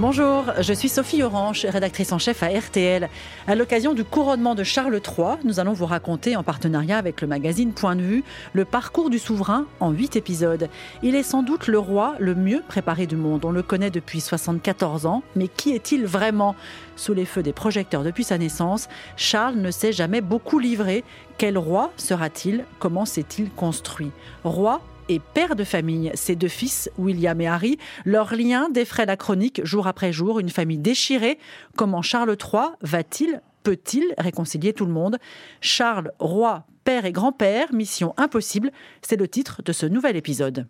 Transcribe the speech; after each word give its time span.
Bonjour, 0.00 0.46
je 0.58 0.72
suis 0.72 0.88
Sophie 0.88 1.22
Orange, 1.22 1.66
rédactrice 1.66 2.12
en 2.12 2.18
chef 2.18 2.42
à 2.42 2.46
RTL. 2.46 3.10
À 3.46 3.54
l'occasion 3.54 3.92
du 3.92 4.02
couronnement 4.02 4.54
de 4.54 4.64
Charles 4.64 4.94
III, 4.94 5.36
nous 5.44 5.60
allons 5.60 5.74
vous 5.74 5.84
raconter, 5.84 6.36
en 6.36 6.42
partenariat 6.42 6.96
avec 6.96 7.20
le 7.20 7.26
magazine 7.26 7.74
Point 7.74 7.96
de 7.96 8.00
vue, 8.00 8.24
le 8.54 8.64
parcours 8.64 9.10
du 9.10 9.18
souverain 9.18 9.66
en 9.78 9.90
huit 9.90 10.16
épisodes. 10.16 10.70
Il 11.02 11.14
est 11.16 11.22
sans 11.22 11.42
doute 11.42 11.66
le 11.66 11.78
roi 11.78 12.14
le 12.18 12.34
mieux 12.34 12.62
préparé 12.66 13.06
du 13.06 13.16
monde. 13.16 13.44
On 13.44 13.50
le 13.50 13.62
connaît 13.62 13.90
depuis 13.90 14.22
74 14.22 15.04
ans, 15.04 15.22
mais 15.36 15.48
qui 15.48 15.72
est-il 15.72 16.06
vraiment? 16.06 16.56
Sous 16.96 17.12
les 17.12 17.26
feux 17.26 17.42
des 17.42 17.52
projecteurs 17.52 18.02
depuis 18.02 18.24
sa 18.24 18.38
naissance, 18.38 18.88
Charles 19.18 19.56
ne 19.56 19.70
s'est 19.70 19.92
jamais 19.92 20.22
beaucoup 20.22 20.58
livré. 20.58 21.04
Quel 21.36 21.58
roi 21.58 21.92
sera-t-il? 21.98 22.64
Comment 22.78 23.04
s'est-il 23.04 23.50
construit? 23.50 24.12
Roi 24.44 24.80
et 25.10 25.18
père 25.18 25.56
de 25.56 25.64
famille. 25.64 26.12
Ses 26.14 26.36
deux 26.36 26.48
fils, 26.48 26.88
William 26.96 27.38
et 27.40 27.48
Harry, 27.48 27.78
leur 28.04 28.36
lien 28.36 28.70
défraie 28.70 29.06
la 29.06 29.16
chronique 29.16 29.60
jour 29.64 29.88
après 29.88 30.12
jour, 30.12 30.38
une 30.38 30.50
famille 30.50 30.78
déchirée. 30.78 31.38
Comment 31.76 32.00
Charles 32.00 32.36
III 32.40 32.68
va-t-il, 32.82 33.42
peut-il 33.64 34.04
réconcilier 34.18 34.72
tout 34.72 34.86
le 34.86 34.92
monde? 34.92 35.18
Charles, 35.60 36.12
roi, 36.20 36.64
père 36.84 37.06
et 37.06 37.12
grand-père, 37.12 37.72
mission 37.72 38.14
impossible, 38.18 38.70
c'est 39.02 39.18
le 39.18 39.26
titre 39.26 39.62
de 39.64 39.72
ce 39.72 39.84
nouvel 39.84 40.14
épisode. 40.16 40.68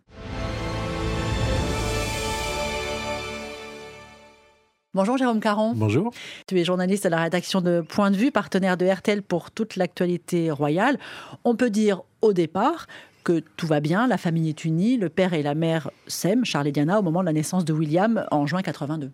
Bonjour 4.94 5.18
Jérôme 5.18 5.38
Caron. 5.38 5.74
Bonjour. 5.76 6.12
Tu 6.48 6.58
es 6.58 6.64
journaliste 6.64 7.06
à 7.06 7.10
la 7.10 7.20
rédaction 7.20 7.60
de 7.60 7.80
Point 7.80 8.10
de 8.10 8.16
vue, 8.16 8.32
partenaire 8.32 8.76
de 8.76 8.86
RTL 8.86 9.22
pour 9.22 9.50
toute 9.50 9.76
l'actualité 9.76 10.50
royale. 10.50 10.98
On 11.44 11.54
peut 11.54 11.70
dire 11.70 12.02
au 12.22 12.32
départ 12.32 12.86
que 13.24 13.40
tout 13.56 13.66
va 13.66 13.80
bien, 13.80 14.06
la 14.06 14.18
famille 14.18 14.48
est 14.48 14.64
unie, 14.64 14.96
le 14.96 15.08
père 15.08 15.34
et 15.34 15.42
la 15.42 15.54
mère 15.54 15.90
s'aiment, 16.06 16.44
Charles 16.44 16.68
et 16.68 16.72
Diana, 16.72 16.98
au 16.98 17.02
moment 17.02 17.20
de 17.20 17.26
la 17.26 17.32
naissance 17.32 17.64
de 17.64 17.72
William 17.72 18.26
en 18.30 18.46
juin 18.46 18.62
82. 18.62 19.12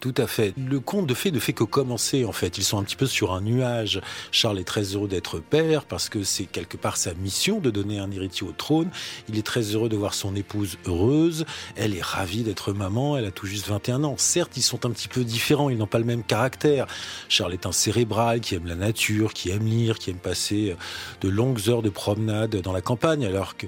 Tout 0.00 0.14
à 0.16 0.26
fait. 0.26 0.54
Le 0.56 0.80
conte 0.80 1.06
de 1.06 1.14
fait 1.14 1.30
ne 1.30 1.38
fait 1.38 1.52
que 1.52 1.64
commencer, 1.64 2.24
en 2.24 2.32
fait. 2.32 2.58
Ils 2.58 2.64
sont 2.64 2.78
un 2.78 2.82
petit 2.82 2.96
peu 2.96 3.06
sur 3.06 3.32
un 3.32 3.40
nuage. 3.40 4.00
Charles 4.30 4.58
est 4.58 4.64
très 4.64 4.82
heureux 4.82 5.08
d'être 5.08 5.38
père 5.38 5.84
parce 5.84 6.08
que 6.08 6.22
c'est 6.22 6.44
quelque 6.44 6.76
part 6.76 6.96
sa 6.96 7.14
mission 7.14 7.60
de 7.60 7.70
donner 7.70 7.98
un 7.98 8.10
héritier 8.10 8.46
au 8.46 8.52
trône. 8.52 8.90
Il 9.28 9.38
est 9.38 9.46
très 9.46 9.62
heureux 9.62 9.88
de 9.88 9.96
voir 9.96 10.14
son 10.14 10.34
épouse 10.36 10.78
heureuse. 10.86 11.44
Elle 11.76 11.94
est 11.94 12.02
ravie 12.02 12.42
d'être 12.42 12.72
maman. 12.72 13.16
Elle 13.16 13.24
a 13.24 13.30
tout 13.30 13.46
juste 13.46 13.68
21 13.68 14.04
ans. 14.04 14.14
Certes, 14.18 14.56
ils 14.56 14.62
sont 14.62 14.86
un 14.86 14.90
petit 14.90 15.08
peu 15.08 15.24
différents. 15.24 15.70
Ils 15.70 15.78
n'ont 15.78 15.86
pas 15.86 15.98
le 15.98 16.04
même 16.04 16.22
caractère. 16.22 16.86
Charles 17.28 17.52
est 17.52 17.66
un 17.66 17.72
cérébral 17.72 18.40
qui 18.40 18.54
aime 18.54 18.66
la 18.66 18.74
nature, 18.74 19.34
qui 19.34 19.50
aime 19.50 19.66
lire, 19.66 19.98
qui 19.98 20.10
aime 20.10 20.18
passer 20.18 20.70
euh, 20.70 20.76
de 21.20 21.28
longues 21.28 21.68
heures 21.68 21.82
de 21.82 21.90
promenade 21.90 22.56
dans 22.56 22.72
la 22.72 22.80
campagne, 22.80 23.24
alors 23.24 23.56
que 23.56 23.66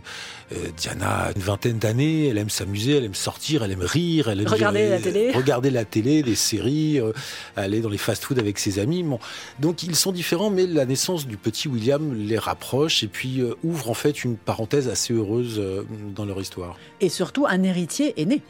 euh, 0.53 0.69
Diana 0.77 1.25
a 1.25 1.33
une 1.33 1.43
vingtaine 1.43 1.79
d'années. 1.79 2.29
Elle 2.29 2.39
aime 2.39 2.51
s'amuser, 2.51 2.97
elle 2.97 3.05
aime 3.05 3.15
sortir, 3.15 3.63
elle 3.63 3.73
aime 3.73 3.83
rire, 3.83 4.29
elle 4.29 4.41
aime 4.41 4.49
regarder 4.49 4.89
la 4.89 4.99
télé. 5.01 5.33
Regarder 5.33 5.71
la 5.71 5.85
télé 5.85 5.98
des 6.03 6.35
séries, 6.35 7.01
euh, 7.01 7.13
aller 7.57 7.81
dans 7.81 7.89
les 7.89 7.99
fast-food 7.99 8.39
avec 8.39 8.59
ses 8.59 8.79
amis. 8.79 9.03
Bon. 9.03 9.19
Donc 9.59 9.83
ils 9.83 9.97
sont 9.97 10.13
différents, 10.13 10.51
mais 10.51 10.67
la 10.67 10.87
naissance 10.87 11.27
du 11.27 11.37
petit 11.37 11.69
William 11.69 12.15
les 12.15 12.39
rapproche 12.39 13.03
et 13.03 13.09
puis 13.09 13.41
euh, 13.41 13.55
ouvre 13.63 13.91
en 13.91 13.95
fait 13.95 14.25
une 14.25 14.37
parenthèse 14.37 14.89
assez 14.89 15.13
heureuse 15.13 15.57
euh, 15.59 15.85
dans 16.15 16.25
leur 16.25 16.41
histoire. 16.41 16.77
Et 17.01 17.09
surtout, 17.09 17.47
un 17.47 17.63
héritier 17.63 18.21
est 18.21 18.25
né. 18.25 18.43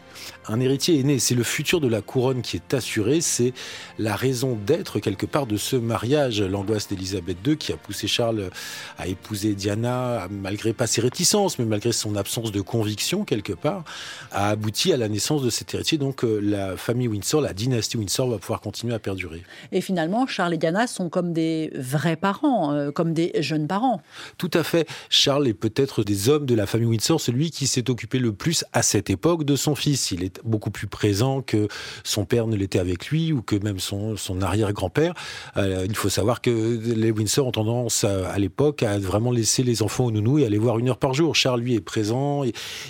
Un 0.46 0.60
héritier 0.60 0.98
est 0.98 1.02
né, 1.02 1.18
c'est 1.18 1.34
le 1.34 1.42
futur 1.42 1.80
de 1.80 1.88
la 1.88 2.00
couronne 2.00 2.42
qui 2.42 2.56
est 2.56 2.74
assuré, 2.74 3.20
c'est 3.20 3.52
la 3.98 4.16
raison 4.16 4.58
d'être 4.66 4.98
quelque 5.00 5.26
part 5.26 5.46
de 5.46 5.56
ce 5.56 5.76
mariage. 5.76 6.42
L'angoisse 6.42 6.88
d'Élisabeth 6.88 7.38
II 7.46 7.56
qui 7.56 7.72
a 7.72 7.76
poussé 7.76 8.08
Charles 8.08 8.50
à 8.98 9.06
épouser 9.06 9.54
Diana, 9.54 10.26
malgré 10.30 10.72
pas 10.72 10.86
ses 10.86 11.00
réticences, 11.00 11.58
mais 11.58 11.64
malgré 11.64 11.92
son 11.92 12.16
absence 12.16 12.52
de 12.52 12.60
conviction 12.60 13.24
quelque 13.24 13.52
part, 13.52 13.84
a 14.32 14.50
abouti 14.50 14.92
à 14.92 14.96
la 14.96 15.08
naissance 15.08 15.42
de 15.42 15.50
cet 15.50 15.74
héritier. 15.74 15.98
Donc 15.98 16.24
la 16.24 16.76
famille 16.76 17.08
Windsor 17.08 17.37
la 17.40 17.52
dynastie 17.52 17.96
Windsor 17.96 18.28
va 18.28 18.38
pouvoir 18.38 18.60
continuer 18.60 18.94
à 18.94 18.98
perdurer. 18.98 19.42
Et 19.72 19.80
finalement, 19.80 20.26
Charles 20.26 20.54
et 20.54 20.58
Diana 20.58 20.86
sont 20.86 21.08
comme 21.08 21.32
des 21.32 21.70
vrais 21.74 22.16
parents, 22.16 22.72
euh, 22.72 22.90
comme 22.90 23.12
des 23.12 23.32
jeunes 23.40 23.66
parents. 23.66 24.00
Tout 24.36 24.50
à 24.54 24.62
fait. 24.62 24.88
Charles 25.10 25.48
est 25.48 25.54
peut-être 25.54 26.04
des 26.04 26.28
hommes 26.28 26.46
de 26.46 26.54
la 26.54 26.66
famille 26.66 26.88
Windsor, 26.88 27.20
celui 27.20 27.50
qui 27.50 27.66
s'est 27.66 27.90
occupé 27.90 28.18
le 28.18 28.32
plus 28.32 28.64
à 28.72 28.82
cette 28.82 29.10
époque 29.10 29.44
de 29.44 29.56
son 29.56 29.74
fils. 29.74 30.10
Il 30.10 30.24
est 30.24 30.40
beaucoup 30.44 30.70
plus 30.70 30.86
présent 30.86 31.42
que 31.42 31.68
son 32.04 32.24
père 32.24 32.46
ne 32.46 32.56
l'était 32.56 32.78
avec 32.78 33.08
lui 33.08 33.32
ou 33.32 33.42
que 33.42 33.56
même 33.56 33.78
son, 33.78 34.16
son 34.16 34.42
arrière-grand-père. 34.42 35.14
Euh, 35.56 35.86
il 35.88 35.96
faut 35.96 36.08
savoir 36.08 36.40
que 36.40 36.50
les 36.50 37.10
Windsor 37.10 37.46
ont 37.46 37.52
tendance 37.52 38.04
à, 38.04 38.28
à 38.30 38.38
l'époque 38.38 38.82
à 38.82 38.98
vraiment 38.98 39.30
laisser 39.30 39.62
les 39.62 39.82
enfants 39.82 40.06
au 40.06 40.10
nounou 40.10 40.38
et 40.38 40.44
aller 40.44 40.58
voir 40.58 40.78
une 40.78 40.88
heure 40.88 40.98
par 40.98 41.14
jour. 41.14 41.34
Charles, 41.34 41.60
lui, 41.60 41.74
est 41.74 41.80
présent. 41.80 42.42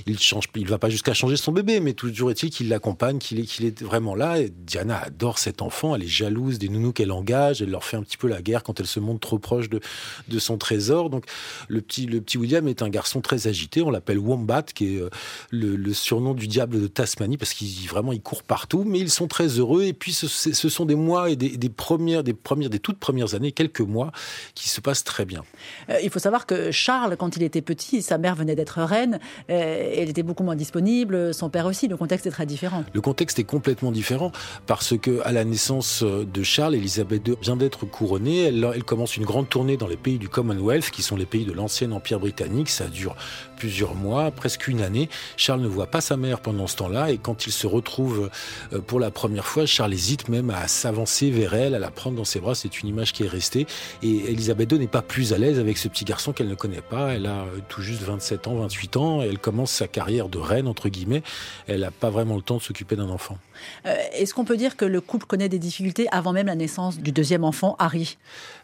Il 0.06 0.18
change, 0.18 0.44
il 0.54 0.66
va 0.66 0.78
pas 0.78 0.88
jusqu'à 0.88 1.14
changer 1.14 1.36
son 1.36 1.52
bébé, 1.52 1.80
mais 1.80 1.92
toujours 1.92 2.30
est-il 2.30 2.50
qu'il 2.50 2.68
l'accompagne, 2.68 3.18
qu'il 3.18 3.40
est, 3.40 3.44
qu'il 3.44 3.66
est 3.66 3.82
vraiment 3.82 4.14
là 4.14 4.37
Diana 4.48 5.02
adore 5.02 5.38
cet 5.38 5.62
enfant, 5.62 5.94
elle 5.94 6.02
est 6.02 6.06
jalouse 6.06 6.58
des 6.58 6.68
nounous 6.68 6.92
qu'elle 6.92 7.12
engage, 7.12 7.62
elle 7.62 7.70
leur 7.70 7.84
fait 7.84 7.96
un 7.96 8.02
petit 8.02 8.16
peu 8.16 8.28
la 8.28 8.42
guerre 8.42 8.62
quand 8.62 8.80
elle 8.80 8.86
se 8.86 9.00
montre 9.00 9.20
trop 9.20 9.38
proche 9.38 9.68
de, 9.68 9.80
de 10.28 10.38
son 10.38 10.58
trésor. 10.58 11.10
Donc 11.10 11.24
le 11.68 11.80
petit, 11.80 12.06
le 12.06 12.20
petit 12.20 12.38
William 12.38 12.66
est 12.68 12.82
un 12.82 12.88
garçon 12.88 13.20
très 13.20 13.46
agité, 13.46 13.82
on 13.82 13.90
l'appelle 13.90 14.18
Wombat, 14.18 14.62
qui 14.62 14.96
est 14.96 15.00
euh, 15.00 15.10
le, 15.50 15.92
surnom 15.92 16.34
du 16.34 16.46
diable 16.46 16.80
de 16.80 16.86
Tasmanie, 16.86 17.36
parce 17.36 17.54
qu'il 17.54 17.88
vraiment 17.88 18.12
il 18.12 18.20
court 18.20 18.42
partout, 18.42 18.84
mais 18.86 18.98
ils 18.98 19.10
sont 19.10 19.26
très 19.26 19.46
heureux. 19.46 19.84
Et 19.84 19.92
puis 19.92 20.12
ce, 20.12 20.26
ce 20.28 20.68
sont 20.68 20.84
des 20.84 20.94
mois 20.94 21.30
et 21.30 21.36
des, 21.36 21.68
premières, 21.68 22.22
des 22.22 22.34
premières, 22.34 22.70
des 22.70 22.78
toutes 22.78 22.98
premières 22.98 23.34
années, 23.34 23.52
quelques 23.52 23.80
mois, 23.80 24.12
qui 24.54 24.68
se 24.68 24.80
passent 24.80 25.04
très 25.04 25.24
bien. 25.24 25.42
Euh, 25.88 25.98
il 26.02 26.10
faut 26.10 26.18
savoir 26.18 26.46
que 26.46 26.70
Charles, 26.70 27.16
quand 27.16 27.36
il 27.36 27.42
était 27.42 27.62
petit, 27.62 28.02
sa 28.02 28.18
mère 28.18 28.34
venait 28.34 28.54
d'être 28.54 28.82
reine, 28.82 29.18
euh, 29.50 29.92
elle 29.96 30.08
était 30.08 30.22
beaucoup 30.22 30.42
moins 30.42 30.56
disponible, 30.56 31.34
son 31.34 31.50
père 31.50 31.66
aussi. 31.66 31.88
Le 31.88 31.96
contexte 31.96 32.26
est 32.26 32.30
très 32.30 32.46
différent. 32.46 32.84
Le 32.92 33.00
contexte 33.00 33.38
est 33.38 33.44
complètement 33.44 33.92
différent 33.92 34.27
parce 34.66 34.96
que 34.98 35.20
à 35.24 35.32
la 35.32 35.44
naissance 35.44 36.02
de 36.02 36.42
Charles, 36.42 36.74
Elisabeth 36.74 37.26
II 37.26 37.34
vient 37.40 37.56
d'être 37.56 37.86
couronnée. 37.86 38.44
Elle, 38.44 38.68
elle, 38.74 38.84
commence 38.84 39.16
une 39.16 39.24
grande 39.24 39.48
tournée 39.48 39.76
dans 39.76 39.86
les 39.86 39.96
pays 39.96 40.18
du 40.18 40.28
Commonwealth, 40.28 40.90
qui 40.90 41.02
sont 41.02 41.16
les 41.16 41.26
pays 41.26 41.44
de 41.44 41.52
l'ancien 41.52 41.92
empire 41.92 42.20
britannique. 42.20 42.68
Ça 42.68 42.86
dure 42.86 43.16
plusieurs 43.58 43.94
mois, 43.94 44.30
presque 44.30 44.68
une 44.68 44.80
année. 44.80 45.08
Charles 45.36 45.60
ne 45.60 45.68
voit 45.68 45.88
pas 45.88 46.00
sa 46.00 46.16
mère 46.16 46.40
pendant 46.40 46.66
ce 46.66 46.76
temps-là, 46.76 47.10
et 47.10 47.18
quand 47.18 47.46
il 47.46 47.52
se 47.52 47.66
retrouve 47.66 48.30
euh, 48.72 48.80
pour 48.80 49.00
la 49.00 49.10
première 49.10 49.46
fois, 49.46 49.66
Charles 49.66 49.92
hésite 49.92 50.28
même 50.28 50.50
à 50.50 50.68
s'avancer 50.68 51.30
vers 51.30 51.54
elle, 51.54 51.74
à 51.74 51.78
la 51.78 51.90
prendre 51.90 52.16
dans 52.16 52.24
ses 52.24 52.40
bras. 52.40 52.54
C'est 52.54 52.80
une 52.80 52.88
image 52.88 53.12
qui 53.12 53.24
est 53.24 53.28
restée. 53.28 53.66
Et 54.02 54.30
Elisabeth 54.30 54.72
II 54.72 54.78
n'est 54.78 54.86
pas 54.86 55.02
plus 55.02 55.32
à 55.32 55.38
l'aise 55.38 55.58
avec 55.58 55.76
ce 55.78 55.88
petit 55.88 56.04
garçon 56.04 56.32
qu'elle 56.32 56.48
ne 56.48 56.54
connaît 56.54 56.80
pas. 56.80 57.14
Elle 57.14 57.26
a 57.26 57.42
euh, 57.42 57.58
tout 57.68 57.82
juste 57.82 58.02
27 58.02 58.46
ans, 58.46 58.54
28 58.56 58.96
ans. 58.96 59.22
Et 59.22 59.26
elle 59.26 59.38
commence 59.38 59.72
sa 59.72 59.88
carrière 59.88 60.28
de 60.28 60.38
reine 60.38 60.68
entre 60.68 60.88
guillemets. 60.88 61.22
Elle 61.66 61.80
n'a 61.80 61.90
pas 61.90 62.10
vraiment 62.10 62.36
le 62.36 62.42
temps 62.42 62.56
de 62.56 62.62
s'occuper 62.62 62.96
d'un 62.96 63.08
enfant. 63.08 63.38
Euh, 63.86 63.96
est-ce 64.12 64.34
qu'on 64.34 64.44
peut 64.44 64.56
dire 64.56 64.76
que 64.76 64.84
le 64.84 65.00
couple 65.00 65.26
connaît 65.26 65.48
des 65.48 65.58
difficultés 65.58 66.06
avant 66.12 66.32
même 66.32 66.46
la 66.46 66.54
naissance 66.54 66.98
du 66.98 67.12
deuxième 67.12 67.44
enfant, 67.44 67.76
Harry? 67.78 68.16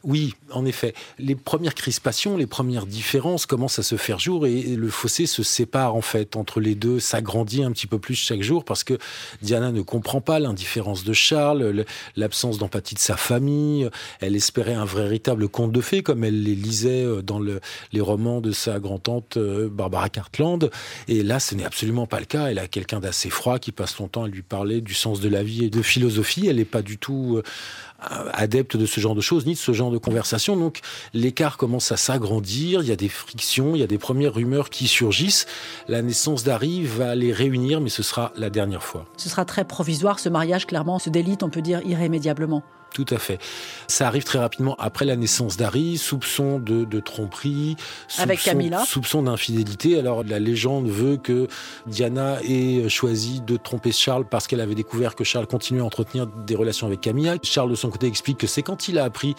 Oui, 0.05 0.35
en 0.53 0.65
effet. 0.67 0.95
Les 1.19 1.35
premières 1.35 1.75
crispations, 1.75 2.37
les 2.37 2.47
premières 2.47 2.87
différences 2.87 3.47
commencent 3.47 3.79
à 3.79 3.83
se 3.83 3.97
faire 3.97 4.19
jour 4.19 4.47
et 4.47 4.63
le 4.63 4.84
fossé 4.89 5.27
se 5.27 5.43
sépare 5.43 5.95
en 5.95 6.01
fait 6.01 6.37
entre 6.37 6.61
les 6.61 6.75
deux, 6.75 7.01
s'agrandit 7.01 7.63
un 7.63 7.73
petit 7.73 7.87
peu 7.87 7.99
plus 7.99 8.15
chaque 8.15 8.43
jour 8.43 8.65
parce 8.65 8.85
que 8.85 8.99
Diana 9.43 9.73
ne 9.73 9.83
comprend 9.83 10.21
pas 10.21 10.39
l'indifférence 10.39 11.05
de 11.05 11.13
Charles, 11.13 11.85
l'absence 12.17 12.59
d'empathie 12.59 12.95
de 12.95 13.01
sa 13.01 13.17
famille. 13.17 13.89
Elle 14.21 14.37
espérait 14.37 14.75
un 14.75 14.85
véritable 14.85 15.49
conte 15.49 15.73
de 15.73 15.81
fées 15.81 16.03
comme 16.03 16.25
elle 16.25 16.43
les 16.43 16.55
lisait 16.55 17.05
euh, 17.05 17.23
dans 17.23 17.41
les 17.41 18.01
romans 18.01 18.41
de 18.41 18.53
sa 18.53 18.79
grand-tante 18.79 19.37
euh, 19.37 19.69
Barbara 19.69 20.09
Cartland. 20.09 20.71
Et 21.09 21.23
là, 21.23 21.41
ce 21.41 21.55
n'est 21.55 21.65
absolument 21.65 22.07
pas 22.07 22.21
le 22.21 22.27
cas. 22.27 22.47
Elle 22.47 22.59
a 22.59 22.69
quelqu'un 22.69 23.01
d'assez 23.01 23.31
froid 23.31 23.59
qui 23.59 23.73
passe 23.73 23.95
son 23.95 24.09
temps 24.09 24.25
à 24.25 24.29
lui 24.29 24.43
parler 24.43 24.81
du 24.81 24.95
sens 24.95 25.21
de 25.21 25.29
la 25.29 25.43
vie 25.43 25.65
et 25.65 25.71
de 25.71 25.83
philosophie. 25.83 26.47
Elle 26.47 26.57
n'est 26.57 26.65
pas 26.65 26.83
du 26.83 26.99
tout 26.99 27.37
euh, 27.37 27.43
adepte 28.33 28.77
de 28.77 28.87
ce 28.87 29.01
genre 29.01 29.15
de 29.15 29.21
choses, 29.21 29.47
ni 29.47 29.55
de 29.55 29.59
ce 29.59 29.73
genre 29.73 29.91
de 29.91 29.99
conversation. 29.99 30.57
Donc 30.57 30.81
l'écart 31.13 31.57
commence 31.57 31.93
à 31.93 31.97
s'agrandir, 31.97 32.83
il 32.83 32.89
y 32.89 32.93
a 32.93 32.97
des 32.97 33.09
frictions, 33.09 33.75
il 33.75 33.81
y 33.81 33.83
a 33.83 33.87
des 33.87 33.99
premières 33.99 34.35
rumeurs 34.35 34.71
qui 34.71 34.87
surgissent. 34.87 35.47
La 35.89 36.03
naissance 36.03 36.45
d'Harry 36.45 36.85
va 36.85 37.15
les 37.15 37.33
réunir, 37.33 37.81
mais 37.81 37.91
ce 37.91 38.03
sera 38.03 38.33
la 38.37 38.51
dernière 38.51 38.83
fois. 38.83 39.07
Ce 39.17 39.29
sera 39.29 39.45
très 39.45 39.65
provisoire, 39.65 40.19
ce 40.19 40.29
mariage 40.29 40.67
clairement 40.67 40.99
se 40.99 41.11
délite, 41.11 41.43
on 41.43 41.51
peut 41.51 41.63
dire, 41.63 41.81
irrémédiablement. 41.85 42.63
Tout 42.95 43.05
à 43.11 43.19
fait. 43.19 43.39
Ça 43.89 44.07
arrive 44.07 44.23
très 44.25 44.39
rapidement 44.39 44.77
après 44.79 45.05
la 45.05 45.17
naissance 45.17 45.57
d'Harry, 45.57 45.99
soupçon 45.99 46.61
de, 46.61 46.85
de 46.85 47.01
tromperie, 47.01 47.77
soupçon, 48.09 48.23
Avec 48.23 48.41
Camilla. 48.41 48.85
soupçon 48.87 49.25
d'infidélité. 49.25 49.99
Alors 49.99 50.23
la 50.25 50.39
légende 50.39 50.89
veut 50.89 51.17
que 51.17 51.49
Diana 51.87 52.39
ait 52.49 52.89
choisi 52.89 53.41
de 53.41 53.57
tromper 53.57 53.91
Charles 53.93 54.25
parce 54.31 54.47
qu'elle 54.47 54.61
avait 54.61 54.77
découvert 54.77 55.17
que 55.17 55.25
Charles 55.25 55.49
continuait 55.49 55.81
à 55.83 55.85
entretenir 55.85 56.27
des 56.47 56.55
relations 56.55 56.87
avec 56.87 57.01
Camilla. 57.01 57.35
Charles 57.43 57.71
de 57.71 57.75
son 57.75 57.91
côté 57.91 58.07
explique 58.07 58.39
que 58.39 58.47
c'est 58.47 58.63
quand 58.63 58.87
il 58.89 58.99
a 58.99 59.05
appris 59.05 59.35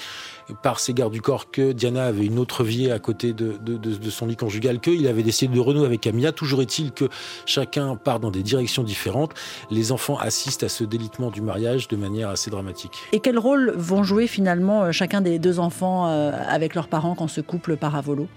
par 0.62 0.80
ses 0.82 0.94
gardes 0.94 1.14
du 1.14 1.22
corps 1.22 1.50
que 1.50 1.72
Diana 1.72 2.04
avait 2.06 2.26
une 2.26 2.38
autre 2.38 2.64
vie 2.66 2.92
à 2.92 3.00
côté 3.00 3.32
de, 3.34 3.54
de, 3.62 3.78
de, 3.78 3.96
de 3.96 4.10
son 4.10 4.28
lit 4.28 4.36
conjugal 4.36 4.80
qu'il 4.82 5.08
avait 5.08 5.24
décidé 5.24 5.56
de 5.56 5.60
renouer 5.62 5.86
avec 5.86 6.02
Camilla. 6.02 6.34
Toujours 6.34 6.62
est-il 6.62 6.92
que 6.92 7.06
chacun 7.46 7.96
part 7.96 8.20
dans 8.20 8.32
des 8.32 8.44
directions 8.44 8.84
différentes. 8.84 9.32
Les 9.72 9.94
enfants 9.94 10.18
assistent 10.18 10.64
à 10.64 10.70
ce 10.70 10.84
délitement 10.84 11.32
du 11.32 11.42
mariage 11.42 11.88
de 11.88 11.96
manière 11.96 12.30
assez 12.30 12.52
dramatique. 12.52 12.92
Et 13.14 13.22
quel 13.22 13.40
vont 13.54 14.04
jouer 14.04 14.28
finalement 14.28 14.84
euh, 14.84 14.92
chacun 14.92 15.22
des 15.22 15.40
deux 15.40 15.60
enfants 15.60 16.08
euh, 16.08 16.32
avec 16.48 16.76
leurs 16.76 16.88
parents 16.88 17.16
quand 17.16 17.28
ce 17.28 17.42
couple 17.42 17.78
part 17.78 17.96
à 17.96 18.02
volo? 18.02 18.28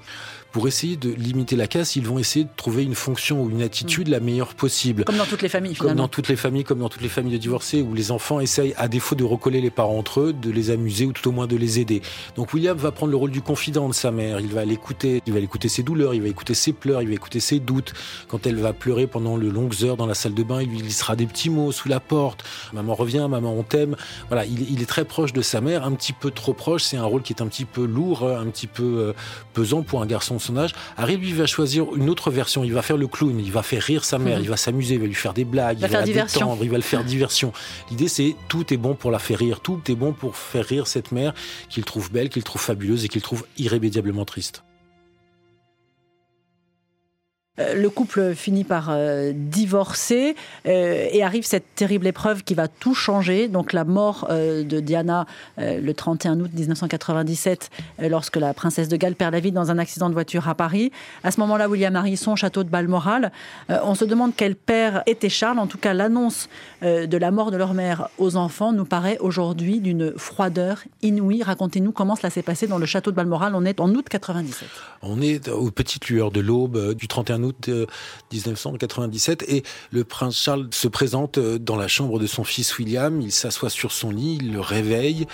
Pour 0.53 0.67
essayer 0.67 0.97
de 0.97 1.11
limiter 1.11 1.57
la 1.57 1.67
casse, 1.67 1.97
ils 1.97 2.07
vont 2.07 2.19
essayer 2.19 2.45
de 2.45 2.51
trouver 2.57 2.83
une 2.83 2.95
fonction 2.95 3.43
ou 3.43 3.51
une 3.51 3.63
attitude 3.63 4.09
la 4.09 4.21
meilleure 4.21 4.55
possible. 4.55 5.05
Comme 5.05 5.17
dans 5.17 5.27
toutes 5.27 5.43
les 5.43 5.49
familles, 5.49 5.75
finalement. 5.75 5.91
Comme 5.91 5.99
dans 5.99 6.09
toutes 6.09 6.29
les 6.29 6.37
familles, 6.37 6.65
comme 6.65 6.79
dans 6.79 6.89
toutes 6.89 7.03
les 7.03 7.09
familles 7.09 7.35
de 7.35 7.39
divorcés, 7.39 7.83
où 7.83 7.95
les 7.95 8.11
enfants 8.11 8.41
essayent, 8.41 8.75
à 8.77 8.89
défaut 8.89 9.15
de 9.15 9.25
recoller 9.25 9.61
les 9.61 9.71
parents 9.71 9.99
entre 9.99 10.21
eux, 10.21 10.33
de 10.33 10.51
les 10.51 10.71
amuser 10.71 11.05
ou 11.05 11.13
tout 11.13 11.29
au 11.29 11.33
moins 11.33 11.47
de 11.47 11.57
les 11.57 11.81
aider. 11.81 12.03
Donc 12.37 12.55
William 12.55 12.77
va 12.77 12.93
prendre 12.93 13.11
le 13.11 13.17
rôle 13.17 13.31
du 13.31 13.43
confident 13.43 13.89
de 13.89 13.95
sa 13.95 14.11
mère. 14.11 14.41
Il 14.41 14.49
va 14.49 14.65
l'écouter, 14.65 15.23
il 15.27 15.33
va 15.33 15.41
écouter 15.41 15.69
ses 15.69 15.83
douleurs, 15.83 16.15
il 16.15 16.23
va 16.23 16.29
écouter 16.29 16.55
ses 16.55 16.73
pleurs, 16.73 17.03
il 17.03 17.09
va 17.09 17.15
écouter 17.15 17.41
ses 17.41 17.61
doutes. 17.61 17.93
Quand 18.29 18.47
elle 18.47 18.57
va 18.57 18.73
pleurer 18.73 19.07
pendant 19.07 19.37
de 19.37 19.49
longues 19.49 19.85
heures 19.85 19.97
dans 19.97 20.07
la 20.07 20.15
salle 20.15 20.35
de 20.35 20.43
bain, 20.43 20.63
il 20.63 20.71
lui 20.71 20.79
glissera 20.79 21.15
des 21.15 21.27
petits 21.27 21.51
mots 21.51 21.73
sous 21.73 21.89
la 21.89 22.01
porte. 22.01 22.45
Maman 22.73 22.95
revient, 22.95 23.27
maman 23.29 23.53
on 23.53 23.63
t'aime. 23.63 23.97
Voilà, 24.29 24.47
il, 24.47 24.71
il, 24.73 24.83
est 24.83 24.87
très 24.87 25.05
proche 25.05 25.33
de 25.33 25.43
sa 25.43 25.61
mère, 25.61 25.85
un 25.85 25.93
petit 25.93 26.13
peu 26.13 26.31
trop 26.31 26.55
proche. 26.55 26.85
C'est 26.85 26.97
un 26.97 27.05
rôle 27.05 27.23
qui 27.23 27.33
est 27.33 27.43
un 27.43 27.47
petit 27.49 27.65
peu 27.67 27.85
lourd, 27.85 28.27
un 28.27 28.47
petit 28.47 28.67
peu 28.67 28.83
euh, 28.83 29.13
pesant 29.53 29.83
pour 29.83 30.03
un 30.03 30.07
garçon 30.07 30.38
son 30.39 30.57
âge. 30.57 30.73
Harry 30.97 31.17
lui 31.17 31.33
va 31.33 31.47
choisir 31.47 31.95
une 31.95 32.09
autre 32.11 32.31
version. 32.31 32.65
Il 32.65 32.73
va 32.73 32.83
faire 32.83 32.97
le 32.97 33.07
clown, 33.07 33.39
il 33.39 33.53
va 33.53 33.63
faire 33.63 33.83
rire 33.83 34.05
sa 34.05 34.19
mère, 34.19 34.39
mmh. 34.39 34.43
il 34.43 34.49
va 34.49 34.57
s'amuser, 34.57 34.95
il 34.95 35.01
va 35.01 35.07
lui 35.07 35.15
faire 35.15 35.35
des 35.35 35.45
blagues, 35.45 35.79
il 35.79 35.83
va, 35.83 35.89
faire 35.89 36.01
la 36.01 36.07
diversion. 36.07 36.41
détendre, 36.41 36.65
il 36.65 36.71
va 36.71 36.77
le 36.77 36.83
faire 36.83 37.05
diversion. 37.05 37.53
L'idée 37.91 38.09
c'est 38.09 38.37
tout 38.49 38.73
est 38.73 38.77
bon 38.77 38.95
pour 38.95 39.11
la 39.11 39.19
faire 39.19 39.39
rire, 39.39 39.61
tout 39.61 39.81
est 39.89 39.95
bon 39.95 40.13
pour 40.13 40.37
faire 40.37 40.65
rire 40.65 40.87
cette 40.87 41.13
mère 41.13 41.35
qu'il 41.69 41.85
trouve 41.85 42.11
belle, 42.11 42.29
qu'il 42.29 42.45
trouve 42.45 42.61
fabuleuse 42.61 43.05
et 43.05 43.09
qu'il 43.09 43.23
trouve 43.23 43.47
irrémédiablement 43.57 44.25
triste. 44.25 44.63
Euh, 47.59 47.75
le 47.75 47.91
couple 47.91 48.35
finit 48.35 48.65
par 48.65 48.89
euh, 48.91 49.33
divorcer 49.35 50.37
euh, 50.67 51.07
et 51.11 51.23
arrive 51.23 51.45
cette 51.45 51.75
terrible 51.75 52.07
épreuve 52.07 52.45
qui 52.45 52.55
va 52.55 52.69
tout 52.69 52.95
changer. 52.95 53.49
Donc 53.49 53.73
la 53.73 53.85
mort 53.85 54.29
de 54.29 54.81
Diana 54.81 55.27
le 55.59 55.93
31 55.93 56.41
août 56.41 56.51
1997, 56.53 57.71
lorsque 57.99 58.37
la 58.37 58.55
princesse 58.55 58.89
de 58.89 58.97
Galles 58.97 59.15
perd 59.15 59.33
la 59.33 59.41
vie 59.41 59.53
dans 59.53 59.71
un 59.71 59.79
accident 59.79 60.09
de 60.09 60.15
voiture 60.15 60.49
à 60.49 60.55
Paris. 60.55 60.93
À 61.25 61.31
ce 61.31 61.41
moment-là, 61.41 61.69
William 61.69 61.95
Harrison, 61.97 62.37
château 62.37 62.65
de 62.65 62.69
Balmoral. 62.69 63.33
on 63.69 63.95
se 63.95 64.05
demande 64.05 64.33
quel 64.37 64.55
père 64.55 65.03
était 65.07 65.29
Charles. 65.29 65.59
En 65.59 65.67
tout 65.67 65.79
cas, 65.79 65.95
l'annonce 65.95 66.49
de 66.83 67.17
la 67.17 67.31
mort 67.31 67.51
de 67.51 67.57
leur 67.57 67.75
mère 67.75 68.09
aux 68.19 68.37
enfants 68.37 68.73
nous 68.73 68.85
paraît 68.85 69.19
aujourd'hui 69.19 69.81
d'une 69.81 70.13
froideur 70.17 70.83
inouïe. 71.03 71.43
Racontez-nous 71.43 71.93
comment 71.93 72.17
cela 72.17 72.31
s'est 72.31 72.43
passé 72.43 72.67
dans 72.67 72.79
le 72.79 72.87
château 72.87 73.11
de 73.11 73.17
Balmoral. 73.17 73.55
On 73.55 73.65
est 73.65 73.81
en 73.81 73.91
août 73.91 74.07
97. 74.09 74.69
On 75.03 75.21
est 75.21 75.49
aux 75.49 75.71
petites 75.71 76.09
lueurs 76.09 76.31
de 76.31 76.41
l'aube 76.41 76.95
du 76.95 77.09
31 77.09 77.43
août 77.43 77.48
1997 78.33 79.45
et 79.49 79.63
le 79.91 80.05
prince 80.05 80.37
Charles 80.37 80.69
se 80.73 80.89
présente 80.89 81.39
euh, 81.39 81.59
dans 81.59 81.77
la 81.77 81.89
chambre 81.89 82.19
de 82.19 82.27
son 82.27 82.45
fils 82.45 82.79
William, 82.79 83.21
il 83.21 83.33
s'assoit 83.33 83.71
sur 83.71 83.93
son 83.93 84.11
lit, 84.11 84.39
il 84.41 84.53
le 84.53 84.61
réveille, 84.61 85.27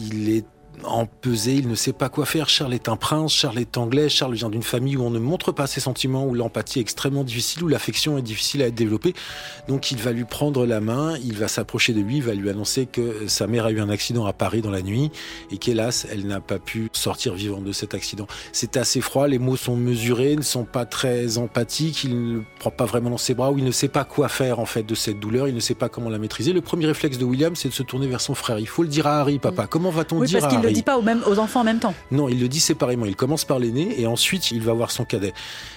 il 0.00 0.30
est 0.30 0.44
empesé, 0.84 1.54
il 1.54 1.68
ne 1.68 1.74
sait 1.74 1.92
pas 1.92 2.08
quoi 2.08 2.26
faire. 2.26 2.48
Charles 2.48 2.74
est 2.74 2.88
un 2.88 2.96
prince, 2.96 3.32
Charles 3.32 3.58
est 3.58 3.76
anglais, 3.76 4.08
Charles 4.08 4.34
vient 4.34 4.50
d'une 4.50 4.62
famille 4.62 4.96
où 4.96 5.02
on 5.02 5.10
ne 5.10 5.18
montre 5.18 5.52
pas 5.52 5.66
ses 5.66 5.80
sentiments, 5.80 6.26
où 6.26 6.34
l'empathie 6.34 6.78
est 6.78 6.82
extrêmement 6.82 7.24
difficile, 7.24 7.64
où 7.64 7.68
l'affection 7.68 8.18
est 8.18 8.22
difficile 8.22 8.62
à 8.62 8.66
être 8.66 8.74
développée. 8.74 9.14
Donc 9.68 9.90
il 9.90 9.98
va 9.98 10.12
lui 10.12 10.24
prendre 10.24 10.66
la 10.66 10.80
main, 10.80 11.16
il 11.24 11.36
va 11.36 11.48
s'approcher 11.48 11.92
de 11.92 12.00
lui, 12.00 12.16
il 12.16 12.22
va 12.22 12.34
lui 12.34 12.50
annoncer 12.50 12.86
que 12.86 13.28
sa 13.28 13.46
mère 13.46 13.66
a 13.66 13.70
eu 13.70 13.80
un 13.80 13.90
accident 13.90 14.26
à 14.26 14.32
Paris 14.32 14.62
dans 14.62 14.70
la 14.70 14.82
nuit 14.82 15.10
et 15.50 15.58
qu'hélas, 15.58 16.06
elle 16.10 16.26
n'a 16.26 16.40
pas 16.40 16.58
pu 16.58 16.88
sortir 16.92 17.34
vivante 17.34 17.64
de 17.64 17.72
cet 17.72 17.94
accident. 17.94 18.26
C'est 18.52 18.76
assez 18.76 19.00
froid, 19.00 19.28
les 19.28 19.38
mots 19.38 19.56
sont 19.56 19.76
mesurés, 19.76 20.36
ne 20.36 20.42
sont 20.42 20.64
pas 20.64 20.84
très 20.84 21.38
empathiques, 21.38 22.04
il 22.04 22.34
ne 22.34 22.40
prend 22.58 22.70
pas 22.70 22.84
vraiment 22.84 23.10
dans 23.10 23.18
ses 23.18 23.34
bras, 23.34 23.50
ou 23.50 23.58
il 23.58 23.64
ne 23.64 23.70
sait 23.70 23.88
pas 23.88 24.04
quoi 24.04 24.28
faire 24.28 24.58
en 24.58 24.66
fait 24.66 24.82
de 24.82 24.94
cette 24.94 25.20
douleur, 25.20 25.48
il 25.48 25.54
ne 25.54 25.60
sait 25.60 25.74
pas 25.74 25.88
comment 25.88 26.10
la 26.10 26.18
maîtriser. 26.18 26.52
Le 26.52 26.60
premier 26.60 26.86
réflexe 26.86 27.18
de 27.18 27.24
William, 27.24 27.54
c'est 27.56 27.68
de 27.68 27.74
se 27.74 27.82
tourner 27.82 28.06
vers 28.06 28.20
son 28.20 28.34
frère. 28.34 28.58
Il 28.58 28.68
faut 28.68 28.82
le 28.82 28.88
dire 28.88 29.06
à 29.06 29.20
Harry, 29.20 29.38
papa. 29.38 29.66
Comment 29.66 29.90
va-t-on 29.90 30.20
dire 30.22 30.44
à 30.44 30.48
Harry 30.48 30.61
le 30.62 30.72
dit 30.72 30.82
pas 30.82 30.98
aux 30.98 31.38
enfants 31.38 31.60
en 31.60 31.64
même 31.64 31.78
temps. 31.78 31.94
Non, 32.10 32.28
il 32.28 32.40
le 32.40 32.48
dit 32.48 32.60
séparément. 32.60 33.06
Il 33.06 33.16
commence 33.16 33.44
par 33.44 33.58
l'aîné 33.58 34.00
et 34.00 34.06
ensuite 34.06 34.50
il 34.50 34.62
va 34.62 34.72
voir 34.72 34.90
son 34.90 35.04
cadet. 35.04 35.32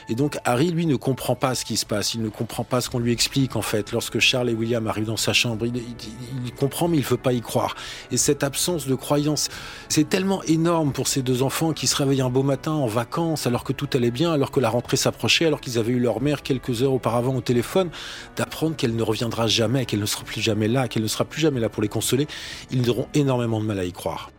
Et 0.10 0.16
donc 0.16 0.38
Harry, 0.46 0.70
lui, 0.72 0.86
ne 0.86 0.96
comprend 0.96 1.36
pas 1.36 1.56
ce 1.56 1.66
qui 1.66 1.78
se 1.78 1.86
passe. 1.86 2.14
Il 2.14 2.22
ne 2.22 2.30
comprend 2.30 2.64
pas 2.64 2.82
ce 2.82 2.90
qu'on 2.90 3.00
lui 3.00 3.12
explique 3.12 3.56
en 3.56 3.62
fait. 3.62 3.92
Lorsque 3.92 4.20
Charles 4.20 4.50
et 4.50 4.54
William 4.54 4.88
arrivent 4.88 5.06
dans 5.06 5.18
sa 5.18 5.34
chambre, 5.34 5.66
il, 5.66 5.78
il, 5.78 6.54
comprend 6.54 6.88
mais 6.88 6.98
il 6.98 7.04
ne 7.04 7.06
veut 7.06 7.18
pas 7.18 7.34
y 7.34 7.42
croire. 7.42 7.76
Et 8.12 8.18
cette 8.18 8.44
absence 8.44 8.88
de 8.88 8.96
croyance, 8.96 9.50
c'est 9.90 10.08
tellement 10.08 10.44
énorme 10.44 10.92
pour 10.92 11.08
ces 11.08 11.22
deux 11.22 11.44
enfants 11.44 11.74
qui 11.74 11.88
se 11.88 11.96
réveillent 11.96 12.22
un 12.22 12.30
beau 12.30 12.44
matin 12.44 12.72
en 12.72 12.88
vacances 12.88 13.48
alors 13.48 13.64
que 13.64 13.74
tout 13.74 13.90
allait 13.94 14.12
bien, 14.12 14.32
alors 14.32 14.52
que 14.52 14.60
la 14.60 14.70
rentrée 14.70 14.98
s'approchait, 14.98 15.46
alors 15.46 15.62
qu'ils 15.62 15.78
avaient 15.78 15.94
eu 15.94 16.00
leur 16.00 16.22
mère 16.22 16.44
quelques 16.44 16.84
heures 16.84 16.94
auparavant 16.94 17.36
au 17.36 17.42
téléphone, 17.42 17.90
d'apprendre 18.36 18.76
qu'elle 18.76 18.96
ne 18.96 19.04
reviendra 19.04 19.48
jamais, 19.48 19.86
qu'elle 19.86 20.00
ne 20.00 20.06
sera 20.06 20.24
plus 20.24 20.42
jamais 20.42 20.68
là, 20.68 20.88
qu'elle 20.88 21.04
ne 21.04 21.08
sera 21.08 21.26
plus 21.26 21.42
jamais 21.42 21.60
là 21.60 21.70
pour 21.70 21.82
les 21.82 21.90
consoler. 21.90 22.28
Ils 22.72 22.90
auront 22.90 23.08
énormément 23.14 23.60
de 23.60 23.66
mal 23.66 23.80
à 23.80 23.86
y 23.86 23.92
croire 23.92 24.30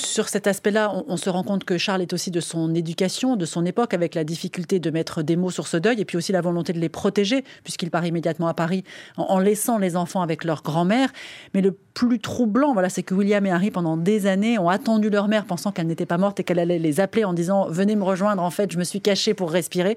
sur 0.00 0.28
cet 0.28 0.46
aspect-là, 0.46 0.92
on, 1.06 1.16
se 1.16 1.30
rend 1.30 1.42
compte 1.42 1.64
que 1.64 1.78
Charles 1.78 2.02
est 2.02 2.12
aussi 2.12 2.30
de 2.30 2.40
son 2.40 2.74
éducation, 2.74 3.36
de 3.36 3.44
son 3.44 3.64
époque, 3.64 3.94
avec 3.94 4.14
la 4.14 4.24
difficulté 4.24 4.80
de 4.80 4.90
mettre 4.90 5.22
des 5.22 5.36
mots 5.36 5.50
sur 5.50 5.66
ce 5.66 5.76
deuil, 5.76 6.00
et 6.00 6.04
puis 6.04 6.16
aussi 6.16 6.32
la 6.32 6.40
volonté 6.40 6.72
de 6.72 6.78
les 6.78 6.88
protéger, 6.88 7.44
puisqu'il 7.62 7.90
part 7.90 8.04
immédiatement 8.04 8.48
à 8.48 8.54
Paris 8.54 8.84
en, 9.16 9.38
laissant 9.38 9.78
les 9.78 9.96
enfants 9.96 10.22
avec 10.22 10.44
leur 10.44 10.62
grand-mère. 10.62 11.10
Mais 11.54 11.60
le 11.60 11.76
plus 11.94 12.18
troublant, 12.18 12.72
voilà, 12.72 12.88
c'est 12.88 13.02
que 13.02 13.14
William 13.14 13.44
et 13.46 13.50
Harry, 13.50 13.70
pendant 13.70 13.96
des 13.96 14.26
années, 14.26 14.58
ont 14.58 14.68
attendu 14.68 15.10
leur 15.10 15.28
mère, 15.28 15.44
pensant 15.44 15.72
qu'elle 15.72 15.86
n'était 15.86 16.06
pas 16.06 16.18
morte 16.18 16.40
et 16.40 16.44
qu'elle 16.44 16.58
allait 16.58 16.78
les 16.78 17.00
appeler 17.00 17.24
en 17.24 17.32
disant 17.32 17.68
Venez 17.68 17.96
me 17.96 18.04
rejoindre, 18.04 18.42
en 18.42 18.50
fait, 18.50 18.72
je 18.72 18.78
me 18.78 18.84
suis 18.84 19.00
caché 19.00 19.34
pour 19.34 19.50
respirer. 19.50 19.96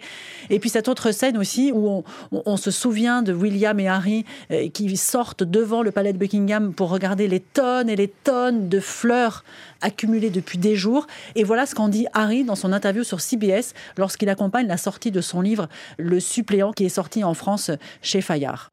Et 0.50 0.60
puis 0.60 0.70
cette 0.70 0.88
autre 0.88 1.12
scène 1.12 1.38
aussi, 1.38 1.72
où 1.74 2.04
on, 2.32 2.58
se 2.58 2.72
souvient 2.72 3.22
de 3.22 3.34
William 3.34 3.80
et 3.80 3.88
Harry 3.88 4.26
euh, 4.52 4.70
qui 4.70 4.96
sortent 4.98 5.44
devant 5.44 5.82
le 5.82 5.92
palais 5.92 6.14
de 6.14 6.18
Buckingham 6.18 6.74
pour 6.74 6.90
regarder 6.90 7.28
les 7.28 7.40
tonnes 7.40 7.90
et 7.90 7.96
les 7.96 8.08
tonnes 8.08 8.70
de 8.70 8.80
fleurs 8.80 9.44
accumulé 9.94 10.32
depuis 10.32 10.58
des 10.58 10.76
jours. 10.76 11.06
Et 11.36 11.44
voilà 11.44 11.66
ce 11.66 11.76
qu'en 11.76 11.88
dit 11.88 12.08
Harry 12.14 12.44
dans 12.44 12.56
son 12.56 12.74
interview 12.74 13.04
sur 13.04 13.22
CBS 13.22 13.74
lorsqu'il 13.98 14.30
accompagne 14.30 14.68
la 14.68 14.78
sortie 14.78 15.12
de 15.12 15.22
son 15.22 15.42
livre 15.42 15.70
Le 15.98 16.20
suppléant 16.20 16.74
qui 16.74 16.86
est 16.86 16.90
sorti 16.90 17.24
en 17.24 17.36
France 17.36 17.70
chez 18.02 18.22
Fayard. 18.22 18.72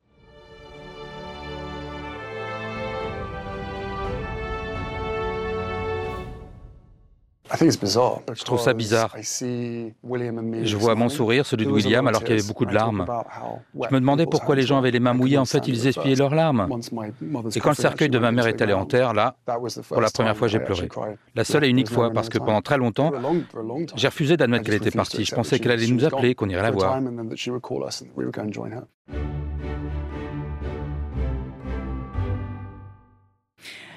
Je 8.32 8.44
trouve 8.44 8.60
ça 8.60 8.72
bizarre. 8.72 9.14
Je 9.22 10.76
vois 10.76 10.94
mon 10.94 11.08
sourire, 11.08 11.46
celui 11.46 11.66
de 11.66 11.70
William, 11.70 12.06
alors 12.06 12.22
qu'il 12.22 12.36
y 12.36 12.38
avait 12.38 12.46
beaucoup 12.46 12.66
de 12.66 12.74
larmes. 12.74 13.06
Je 13.74 13.94
me 13.94 14.00
demandais 14.00 14.26
pourquoi 14.26 14.54
les 14.54 14.62
gens 14.62 14.78
avaient 14.78 14.90
les 14.90 15.00
mains 15.00 15.14
mouillées. 15.14 15.38
En 15.38 15.44
fait, 15.44 15.66
ils 15.68 15.86
essuyaient 15.86 16.14
leurs 16.14 16.34
larmes. 16.34 16.68
Et 17.54 17.60
quand 17.60 17.70
le 17.70 17.74
cercueil 17.74 18.08
de 18.08 18.18
ma 18.18 18.32
mère 18.32 18.46
est 18.46 18.60
allé 18.62 18.72
en 18.72 18.86
terre, 18.86 19.14
là, 19.14 19.36
pour 19.88 20.00
la 20.00 20.10
première 20.10 20.36
fois, 20.36 20.48
j'ai 20.48 20.60
pleuré. 20.60 20.88
La 21.34 21.44
seule 21.44 21.64
et 21.64 21.68
unique 21.68 21.90
fois, 21.90 22.10
parce 22.10 22.28
que 22.28 22.38
pendant 22.38 22.62
très 22.62 22.78
longtemps, 22.78 23.12
j'ai 23.96 24.08
refusé 24.08 24.36
d'admettre 24.36 24.64
qu'elle 24.64 24.74
était 24.74 24.90
partie. 24.90 25.24
Je 25.24 25.34
pensais 25.34 25.58
qu'elle 25.58 25.72
allait 25.72 25.86
nous 25.86 26.04
appeler, 26.04 26.34
qu'on 26.34 26.48
irait 26.48 26.62
la 26.62 26.70
voir. 26.70 27.00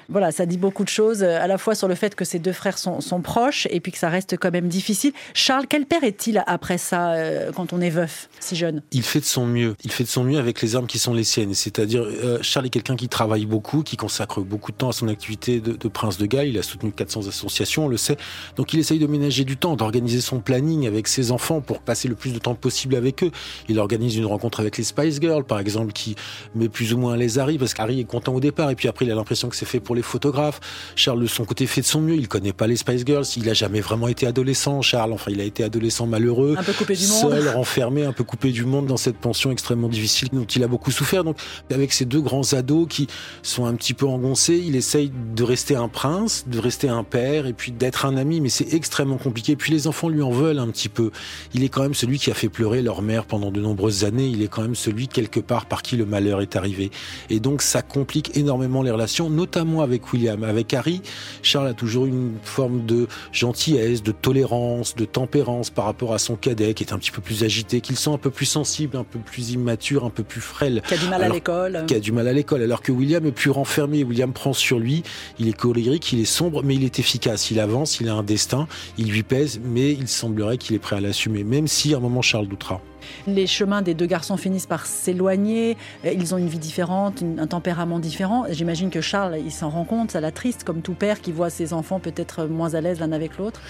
Voilà, 0.08 0.32
ça 0.32 0.46
dit 0.46 0.58
beaucoup 0.58 0.84
de 0.84 0.88
choses, 0.88 1.22
euh, 1.22 1.40
à 1.40 1.46
la 1.46 1.58
fois 1.58 1.74
sur 1.74 1.88
le 1.88 1.94
fait 1.94 2.14
que 2.14 2.24
ces 2.24 2.38
deux 2.38 2.52
frères 2.52 2.78
sont, 2.78 3.00
proches 3.22 3.66
et 3.70 3.80
puis 3.80 3.92
que 3.92 3.98
ça 3.98 4.08
reste 4.08 4.36
quand 4.36 4.50
même 4.50 4.68
difficile. 4.68 5.12
Charles, 5.34 5.66
quel 5.68 5.86
père 5.86 6.04
est-il 6.04 6.42
après 6.46 6.78
ça, 6.78 7.12
euh, 7.12 7.52
quand 7.52 7.72
on 7.72 7.80
est 7.80 7.90
veuf, 7.90 8.28
si 8.40 8.56
jeune? 8.56 8.82
Il 8.92 9.02
fait 9.02 9.20
de 9.20 9.24
son 9.24 9.46
mieux. 9.46 9.76
Il 9.84 9.92
fait 9.92 10.04
de 10.04 10.08
son 10.08 10.24
mieux 10.24 10.38
avec 10.38 10.60
les 10.60 10.76
armes 10.76 10.86
qui 10.86 10.98
sont 10.98 11.14
les 11.14 11.24
siennes. 11.24 11.54
C'est-à-dire, 11.54 12.02
euh, 12.02 12.38
Charles 12.42 12.66
est 12.66 12.70
quelqu'un 12.70 12.96
qui 12.96 13.08
travaille 13.08 13.46
beaucoup, 13.46 13.82
qui 13.82 13.96
consacre 13.96 14.40
beaucoup 14.40 14.72
de 14.72 14.76
temps 14.76 14.88
à 14.88 14.92
son 14.92 15.08
activité 15.08 15.60
de, 15.60 15.88
prince 15.88 16.18
de 16.18 16.26
Galles. 16.26 16.48
Il 16.48 16.58
a 16.58 16.62
soutenu 16.62 16.92
400 16.92 17.28
associations, 17.28 17.86
on 17.86 17.88
le 17.88 17.96
sait. 17.96 18.16
Donc 18.56 18.72
il 18.72 18.80
essaye 18.80 18.98
de 18.98 19.06
ménager 19.06 19.44
du 19.44 19.56
temps, 19.56 19.76
d'organiser 19.76 20.20
son 20.20 20.40
planning 20.40 20.86
avec 20.86 21.08
ses 21.08 21.30
enfants 21.30 21.60
pour 21.60 21.80
passer 21.80 22.08
le 22.08 22.14
plus 22.14 22.32
de 22.32 22.38
temps 22.38 22.54
possible 22.54 22.96
avec 22.96 23.22
eux. 23.22 23.30
Il 23.68 23.78
organise 23.78 24.16
une 24.16 24.26
rencontre 24.26 24.60
avec 24.60 24.76
les 24.76 24.84
Spice 24.84 25.20
Girls, 25.20 25.44
par 25.44 25.60
exemple, 25.60 25.92
qui 25.92 26.16
met 26.54 26.68
plus 26.68 26.92
ou 26.92 26.98
moins 26.98 27.16
les 27.16 27.38
Harry, 27.38 27.58
parce 27.58 27.74
qu'Harry 27.74 28.00
est 28.00 28.04
content 28.04 28.34
au 28.34 28.40
départ, 28.40 28.70
et 28.70 28.74
puis 28.74 28.88
après 28.88 29.04
il 29.04 29.12
a 29.12 29.14
l'impression 29.14 29.48
que 29.48 29.56
c'est 29.56 29.66
fait 29.66 29.80
pour 29.80 29.93
les 29.94 30.02
photographes. 30.02 30.60
Charles, 30.96 31.20
de 31.20 31.26
son 31.26 31.44
côté, 31.44 31.66
fait 31.66 31.80
de 31.80 31.86
son 31.86 32.00
mieux. 32.00 32.16
Il 32.16 32.28
connaît 32.28 32.52
pas 32.52 32.66
les 32.66 32.76
Spice 32.76 33.04
Girls. 33.06 33.26
Il 33.36 33.48
a 33.48 33.54
jamais 33.54 33.80
vraiment 33.80 34.08
été 34.08 34.26
adolescent, 34.26 34.82
Charles. 34.82 35.12
Enfin, 35.12 35.30
il 35.30 35.40
a 35.40 35.44
été 35.44 35.64
adolescent 35.64 36.06
malheureux. 36.06 36.56
Un 36.58 36.62
peu 36.62 36.72
coupé 36.72 36.94
du 36.94 37.06
monde. 37.06 37.32
Seul, 37.32 37.48
renfermé, 37.48 38.04
un 38.04 38.12
peu 38.12 38.24
coupé 38.24 38.50
du 38.52 38.64
monde 38.64 38.86
dans 38.86 38.96
cette 38.96 39.16
pension 39.18 39.50
extrêmement 39.50 39.88
difficile 39.88 40.28
dont 40.32 40.44
il 40.44 40.62
a 40.62 40.68
beaucoup 40.68 40.90
souffert. 40.90 41.24
Donc, 41.24 41.36
avec 41.70 41.92
ces 41.92 42.04
deux 42.04 42.20
grands 42.20 42.52
ados 42.52 42.86
qui 42.88 43.06
sont 43.42 43.64
un 43.64 43.74
petit 43.74 43.94
peu 43.94 44.06
engoncés, 44.06 44.62
il 44.64 44.76
essaye 44.76 45.10
de 45.34 45.42
rester 45.42 45.76
un 45.76 45.88
prince, 45.88 46.44
de 46.46 46.58
rester 46.58 46.88
un 46.88 47.04
père 47.04 47.46
et 47.46 47.52
puis 47.52 47.72
d'être 47.72 48.06
un 48.06 48.16
ami. 48.16 48.40
Mais 48.40 48.48
c'est 48.48 48.74
extrêmement 48.74 49.18
compliqué. 49.18 49.56
Puis 49.56 49.72
les 49.72 49.86
enfants 49.86 50.08
lui 50.08 50.22
en 50.22 50.30
veulent 50.30 50.58
un 50.58 50.68
petit 50.68 50.88
peu. 50.88 51.10
Il 51.54 51.64
est 51.64 51.68
quand 51.68 51.82
même 51.82 51.94
celui 51.94 52.18
qui 52.18 52.30
a 52.30 52.34
fait 52.34 52.48
pleurer 52.48 52.82
leur 52.82 53.02
mère 53.02 53.24
pendant 53.24 53.50
de 53.50 53.60
nombreuses 53.60 54.04
années. 54.04 54.26
Il 54.26 54.42
est 54.42 54.48
quand 54.48 54.62
même 54.62 54.74
celui, 54.74 55.08
quelque 55.08 55.40
part, 55.40 55.66
par 55.66 55.82
qui 55.82 55.96
le 55.96 56.06
malheur 56.06 56.40
est 56.40 56.56
arrivé. 56.56 56.90
Et 57.30 57.40
donc, 57.40 57.62
ça 57.62 57.82
complique 57.82 58.36
énormément 58.36 58.82
les 58.82 58.90
relations, 58.90 59.30
notamment 59.30 59.82
avec 59.84 60.12
William. 60.12 60.42
Avec 60.44 60.74
Harry, 60.74 61.02
Charles 61.42 61.68
a 61.68 61.74
toujours 61.74 62.06
une 62.06 62.32
forme 62.42 62.84
de 62.84 63.06
gentillesse, 63.32 64.02
de 64.02 64.12
tolérance, 64.12 64.94
de 64.94 65.04
tempérance 65.04 65.70
par 65.70 65.84
rapport 65.84 66.12
à 66.12 66.18
son 66.18 66.36
cadet 66.36 66.74
qui 66.74 66.84
est 66.84 66.92
un 66.92 66.98
petit 66.98 67.10
peu 67.10 67.22
plus 67.22 67.44
agité, 67.44 67.80
qu'il 67.80 67.96
sent 67.96 68.10
un 68.10 68.18
peu 68.18 68.30
plus 68.30 68.46
sensible, 68.46 68.96
un 68.96 69.04
peu 69.04 69.18
plus 69.18 69.52
immature, 69.52 70.04
un 70.04 70.10
peu 70.10 70.22
plus 70.22 70.40
frêle. 70.40 70.82
Qui 70.86 70.94
a 70.94 70.98
du 70.98 71.08
mal 71.08 71.22
à 71.22 71.28
l'école. 71.28 71.84
Qui 71.86 71.94
a 71.94 72.00
du 72.00 72.12
mal 72.12 72.28
à 72.28 72.32
l'école. 72.32 72.62
Alors 72.62 72.82
que 72.82 72.92
William 72.92 73.24
est 73.26 73.32
plus 73.32 73.50
renfermé. 73.50 74.04
William 74.04 74.32
prend 74.32 74.52
sur 74.52 74.78
lui. 74.78 75.02
Il 75.38 75.48
est 75.48 75.56
colérique, 75.56 76.12
il 76.12 76.20
est 76.20 76.24
sombre, 76.24 76.62
mais 76.62 76.74
il 76.74 76.84
est 76.84 76.98
efficace. 76.98 77.50
Il 77.50 77.60
avance, 77.60 78.00
il 78.00 78.08
a 78.08 78.14
un 78.14 78.22
destin, 78.22 78.66
il 78.98 79.10
lui 79.10 79.22
pèse, 79.22 79.60
mais 79.64 79.92
il 79.92 80.08
semblerait 80.08 80.58
qu'il 80.58 80.74
est 80.76 80.80
prêt 80.80 80.96
à 80.96 81.00
l'assumer, 81.00 81.44
même 81.44 81.68
si 81.68 81.94
à 81.94 81.98
un 81.98 82.00
moment 82.00 82.22
Charles 82.22 82.48
doutera. 82.48 82.80
Les 83.26 83.46
chemins 83.46 83.82
des 83.82 83.94
deux 83.94 84.06
garçons 84.06 84.36
finissent 84.36 84.66
par 84.66 84.86
s'éloigner. 84.86 85.76
Ils 86.04 86.34
ont 86.34 86.38
une 86.38 86.48
vie 86.48 86.58
différente, 86.58 87.22
un 87.38 87.46
tempérament 87.46 87.98
différent. 87.98 88.44
J'imagine 88.50 88.90
que 88.90 89.00
Charles, 89.00 89.38
il 89.44 89.52
s'en 89.52 89.70
rend 89.70 89.84
compte, 89.84 90.12
ça 90.12 90.20
l'attriste, 90.20 90.64
comme 90.64 90.82
tout 90.82 90.94
père 90.94 91.20
qui 91.20 91.32
voit 91.32 91.50
ses 91.50 91.72
enfants 91.72 92.00
peut-être 92.00 92.46
moins 92.46 92.74
à 92.74 92.80
l'aise 92.80 93.00
l'un 93.00 93.12
avec 93.12 93.38
l'autre. 93.38 93.60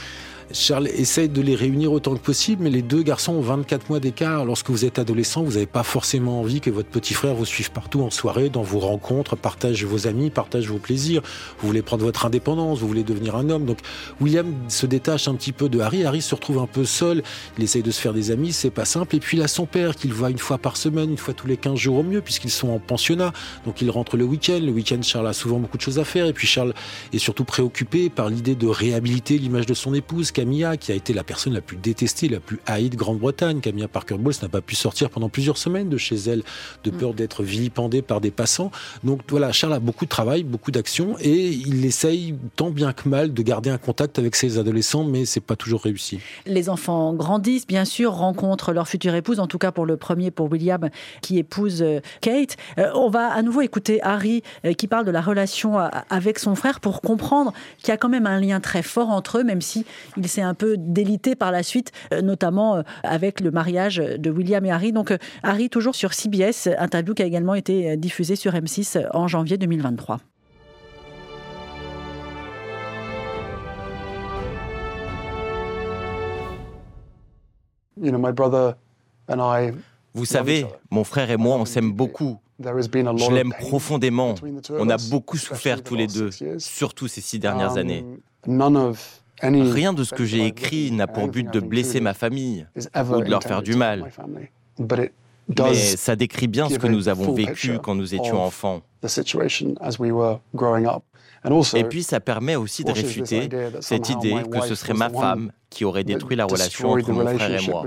Charles 0.53 0.89
essaye 0.89 1.29
de 1.29 1.41
les 1.41 1.55
réunir 1.55 1.93
autant 1.93 2.15
que 2.15 2.21
possible, 2.21 2.65
mais 2.65 2.71
les 2.71 2.83
deux 2.83 3.03
garçons 3.03 3.33
ont 3.33 3.41
24 3.41 3.89
mois 3.89 4.01
d'écart. 4.01 4.45
Lorsque 4.45 4.71
vous 4.71 4.85
êtes 4.85 4.99
adolescent, 4.99 5.43
vous 5.43 5.53
n'avez 5.53 5.67
pas 5.67 5.83
forcément 5.83 6.41
envie 6.41 6.61
que 6.61 6.71
votre 6.71 6.89
petit 6.89 7.15
frère 7.15 7.35
vous 7.35 7.45
suive 7.45 7.71
partout 7.71 8.03
en 8.03 8.11
soirée, 8.11 8.51
dans 8.51 8.63
vos 8.63 8.79
rencontres, 8.79 9.37
partage 9.37 9.85
vos 9.85 10.07
amis, 10.07 10.31
partage 10.31 10.69
vos 10.69 10.79
plaisirs. 10.79 11.23
Vous 11.59 11.67
voulez 11.67 11.83
prendre 11.83 12.05
votre 12.05 12.27
indépendance, 12.27 12.79
vous 12.79 12.87
voulez 12.87 13.05
devenir 13.05 13.37
un 13.37 13.49
homme. 13.49 13.65
Donc 13.65 13.79
William 14.21 14.55
se 14.69 14.87
détache 14.87 15.29
un 15.29 15.35
petit 15.35 15.53
peu 15.53 15.69
de 15.69 15.81
Harry. 15.81 16.05
Harry 16.05 16.21
se 16.21 16.35
retrouve 16.35 16.59
un 16.59 16.67
peu 16.67 16.85
seul. 16.85 17.23
Il 17.59 17.65
essaye 17.65 17.83
de 17.83 17.91
se 17.91 18.01
faire 18.01 18.13
des 18.13 18.31
amis, 18.31 18.53
c'est 18.53 18.71
pas 18.71 18.85
simple. 18.85 19.17
Et 19.17 19.21
puis 19.21 19.39
il 19.39 19.43
a 19.43 19.49
son 19.49 19.67
père 19.67 19.97
qu'il 19.97 20.13
voit 20.13 20.31
une 20.31 20.39
fois 20.39 20.59
par 20.59 20.77
semaine, 20.77 21.11
une 21.11 21.19
fois 21.19 21.35
tous 21.35 21.47
les 21.47 21.57
15 21.57 21.77
jours 21.79 21.99
au 21.99 22.03
mieux, 22.03 22.21
puisqu'ils 22.21 22.51
sont 22.51 22.69
en 22.69 22.79
pensionnat. 22.79 23.33
Donc 23.65 23.81
il 23.81 23.91
rentre 23.91 24.17
le 24.17 24.25
week-end. 24.25 24.61
Le 24.61 24.73
week-end, 24.73 25.01
Charles 25.03 25.29
a 25.29 25.33
souvent 25.33 25.59
beaucoup 25.59 25.79
de 25.79 25.83
choses 25.83 25.99
à 25.99 26.05
faire. 26.05 26.27
Et 26.27 26.33
puis 26.33 26.47
Charles 26.47 26.75
est 27.13 27.19
surtout 27.19 27.45
préoccupé 27.45 28.11
par 28.11 28.29
l'idée 28.29 28.55
de 28.55 28.67
réhabiliter 28.67 29.39
l'image 29.39 29.67
de 29.67 29.75
son 29.75 29.95
épouse, 29.95 30.31
Camilla, 30.35 30.77
qui 30.77 30.93
a 30.93 30.95
été 30.95 31.15
la 31.15 31.25
personne 31.25 31.55
la 31.55 31.63
plus 31.63 31.79
détestée, 31.79 32.29
la 32.29 32.41
plus 32.41 32.61
haïe 32.67 32.91
de 32.91 32.97
Grande-Bretagne. 32.97 33.61
Camilla 33.61 33.89
Parker 33.89 34.17
Bowles 34.19 34.35
n'a 34.43 34.49
pas 34.49 34.61
pu 34.61 34.75
sortir 34.75 35.09
pendant 35.09 35.31
plusieurs 35.31 35.57
semaines 35.57 35.89
de 35.89 35.97
chez 35.97 36.17
elle, 36.17 36.43
de 36.85 36.91
peur 36.91 37.13
mm. 37.13 37.17
d'être 37.17 37.43
vilipendée 37.43 38.03
par 38.03 38.21
des 38.21 38.31
passants. 38.31 38.71
Donc 39.03 39.21
voilà, 39.29 39.53
Charles 39.53 39.73
a 39.73 39.79
beaucoup 39.79 40.05
de 40.05 40.11
travail, 40.11 40.45
beaucoup 40.45 40.71
d'action, 40.71 41.17
et 41.21 41.49
il 41.49 41.85
essaye 41.87 42.35
tant 42.57 42.71
bien 42.71 42.93
que 42.93 43.09
mal 43.09 43.33
de 43.33 43.43
garder 43.43 43.71
un 43.71 43.79
contact 43.79 44.19
avec 44.19 44.37
ses 44.37 44.59
adolescents, 44.59 45.05
mais 45.05 45.25
c'est 45.25 45.41
pas 45.41 45.57
toujours 45.57 45.83
réussi. 45.83 46.19
Les 46.47 46.69
enfants 46.69 47.15
grandissent, 47.15 47.67
bien 47.67 47.85
sûr, 47.85 48.13
rencontrent 48.13 48.73
leur 48.73 48.89
future 48.89 49.15
épouse, 49.15 49.41
en 49.41 49.47
tout 49.47 49.59
cas 49.59 49.73
pour 49.73 49.87
le 49.87 49.97
premier, 49.97 50.31
pour 50.31 50.51
William, 50.51 50.91
qui 51.23 51.39
épouse 51.39 51.83
euh, 51.83 52.01
Kate. 52.21 52.57
Euh, 52.79 52.91
on 52.95 53.09
va 53.09 53.29
à 53.29 53.43
nouveau 53.43 53.61
écouter 53.61 54.03
Harry 54.03 54.43
euh, 54.65 54.73
qui 54.73 54.89
parle 54.89 55.07
de 55.07 55.11
la 55.11 55.21
relation 55.21 55.79
avec 56.11 56.39
son 56.39 56.55
frère 56.55 56.81
pour 56.81 57.01
comprendre 57.01 57.53
qu'il 57.79 57.89
y 57.89 57.93
a 57.93 57.97
quand 57.97 58.09
même 58.09 58.27
un 58.27 58.41
lien 58.41 58.61
très 58.61 58.83
fort 58.83 59.11
entre 59.11 59.39
eux, 59.39 59.45
même 59.45 59.61
si 59.61 59.85
il 60.17 60.24
s'est 60.29 60.43
un 60.43 60.55
peu 60.55 60.77
délité 60.79 61.35
par 61.35 61.53
la 61.53 61.63
suite, 61.63 61.93
euh, 62.13 62.23
notamment 62.23 62.77
euh, 62.77 62.83
avec 63.03 63.41
le 63.41 63.51
mariage 63.51 63.97
de 63.97 64.31
William 64.31 64.65
et 64.65 64.71
Harry. 64.71 64.93
Donc 64.93 65.11
euh, 65.11 65.19
Harry 65.43 65.71
toujours 65.71 65.95
sur 65.95 66.15
CBS, 66.15 66.69
interview 66.79 67.15
qui 67.15 67.23
a 67.23 67.27
également 67.27 67.55
été 67.55 67.97
diffusée 67.97 68.37
sur 68.37 68.53
M6 68.53 69.07
en 69.13 69.29
janvier 69.29 69.59
2023. 69.59 70.19
Vous 80.15 80.25
savez, 80.25 80.67
mon 80.91 81.05
frère 81.05 81.31
et 81.31 81.37
moi, 81.37 81.57
on 81.57 81.65
s'aime 81.65 81.93
beaucoup. 81.93 82.39
Je 82.61 83.33
l'aime 83.33 83.53
profondément. 83.59 84.35
On 84.71 84.89
a 84.89 84.97
beaucoup 85.11 85.37
souffert 85.37 85.83
tous 85.83 85.97
les 85.97 86.07
deux, 86.07 86.31
surtout 86.59 87.09
ces 87.09 87.21
six 87.21 87.39
dernières 87.39 87.73
um, 87.73 87.79
années. 87.79 88.05
Rien 89.43 89.93
de 89.93 90.05
ce 90.05 90.15
que 90.15 90.25
j'ai 90.25 90.47
écrit 90.47 90.91
n'a 90.91 91.07
pour 91.07 91.29
but 91.29 91.53
de 91.53 91.61
blesser 91.61 92.01
ma 92.01 92.15
famille 92.15 92.67
ou 92.77 93.23
de 93.23 93.31
leur 93.31 93.43
faire 93.43 93.63
du 93.63 93.75
mal. 93.75 94.11
Mais 95.59 95.75
ça 95.75 96.17
décrit 96.17 96.49
bien 96.49 96.69
ce 96.69 96.79
que 96.79 96.87
nous 96.87 97.09
avons 97.09 97.33
vécu 97.33 97.79
quand 97.79 97.95
nous 97.95 98.15
étions 98.15 98.43
enfants. 98.43 98.81
Et 101.75 101.85
puis 101.85 102.03
ça 102.03 102.21
permet 102.21 102.57
aussi 102.57 102.85
de 102.85 102.93
réfuter 102.93 103.49
cette 103.81 104.09
idée 104.09 104.37
que 104.51 104.61
ce 104.63 104.75
serait 104.75 104.95
ma 104.95 105.11
femme 105.11 105.53
qui 105.69 105.85
aurait 105.85 106.05
détruit 106.05 106.37
la 106.37 106.47
relation 106.47 106.91
entre 106.93 107.13
mon 107.13 107.27
frère 107.27 107.63
et 107.63 107.67
moi. 107.69 107.87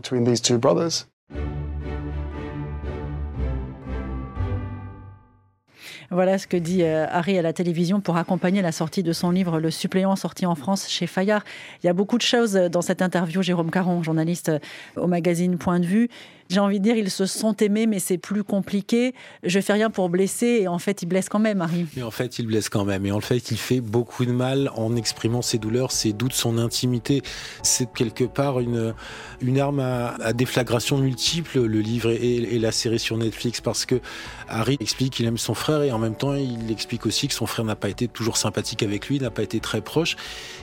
Voilà 6.10 6.38
ce 6.38 6.48
que 6.48 6.56
dit 6.56 6.84
euh, 6.84 7.06
Harry 7.10 7.38
à 7.38 7.42
la 7.42 7.52
télévision 7.52 8.00
pour 8.00 8.16
accompagner 8.16 8.62
la 8.62 8.72
sortie 8.72 9.04
de 9.04 9.12
son 9.12 9.30
livre 9.30 9.60
Le 9.60 9.70
suppléant 9.70 10.16
sorti 10.16 10.46
en 10.46 10.56
France 10.56 10.88
chez 10.88 11.06
Fayard. 11.06 11.44
Il 11.84 11.88
y 11.88 11.90
a 11.90 11.94
beaucoup 11.94 12.18
de 12.18 12.24
choses 12.24 12.54
dans 12.54 12.82
cette 12.82 13.02
interview. 13.02 13.42
Jérôme 13.42 13.72
Caron, 13.72 14.04
journaliste 14.04 14.52
au 14.96 15.08
magazine 15.08 15.58
Point 15.58 15.82
de 15.82 15.86
vue 15.86 16.10
j'ai 16.50 16.60
envie 16.60 16.80
de 16.80 16.84
dire, 16.84 16.96
ils 16.96 17.12
se 17.12 17.26
sont 17.26 17.56
aimés, 17.58 17.88
mais 17.88 18.00
c'est 18.00 18.18
plus 18.18 18.44
compliqué. 18.44 19.14
Je 19.44 19.60
fais 19.60 19.74
rien 19.74 19.90
pour 19.90 20.10
blesser, 20.10 20.60
et 20.62 20.68
en 20.68 20.80
fait, 20.80 21.02
il 21.02 21.08
blesse 21.08 21.30
quand 21.30 21.40
même, 21.40 21.62
Harry. 21.62 21.86
Mais 21.96 22.04
en 22.04 22.12
fait, 22.12 22.40
il 22.40 22.48
blesse 22.48 22.70
quand 22.70 22.86
même. 22.86 23.06
Et 23.06 23.12
en 23.12 23.22
fait, 23.22 23.52
il 23.52 23.58
fait 23.58 23.82
beaucoup 23.82 24.26
de 24.26 24.32
mal 24.32 24.72
en 24.76 24.96
exprimant 24.96 25.42
ses 25.42 25.58
douleurs, 25.58 25.92
ses 25.92 26.14
doutes, 26.14 26.34
son 26.34 26.58
intimité. 26.58 27.22
C'est 27.64 27.92
quelque 27.94 28.24
part 28.24 28.60
une, 28.60 28.94
une 29.42 29.60
arme 29.60 29.80
à, 29.80 30.34
déflagration 30.34 30.98
multiple, 30.98 31.62
le 31.62 31.80
livre 31.80 32.12
et, 32.12 32.58
la 32.58 32.72
série 32.72 33.00
sur 33.00 33.18
Netflix, 33.18 33.62
parce 33.62 33.86
que 33.86 34.00
Harry 34.48 34.78
explique 34.80 35.14
qu'il 35.14 35.26
aime 35.26 35.38
son 35.38 35.54
frère, 35.54 35.84
et 35.84 35.92
en 35.92 36.00
même 36.00 36.16
temps, 36.16 36.34
il 36.34 36.72
explique 36.72 37.06
aussi 37.06 37.28
que 37.28 37.34
son 37.34 37.46
frère 37.46 37.66
n'a 37.66 37.76
pas 37.76 37.90
été 37.90 38.08
toujours 38.08 38.38
sympathique 38.38 38.84
avec 38.84 39.08
lui, 39.10 39.20
n'a 39.20 39.32
pas 39.32 39.44
été 39.44 39.60
très 39.60 39.82
proche. 39.82 40.16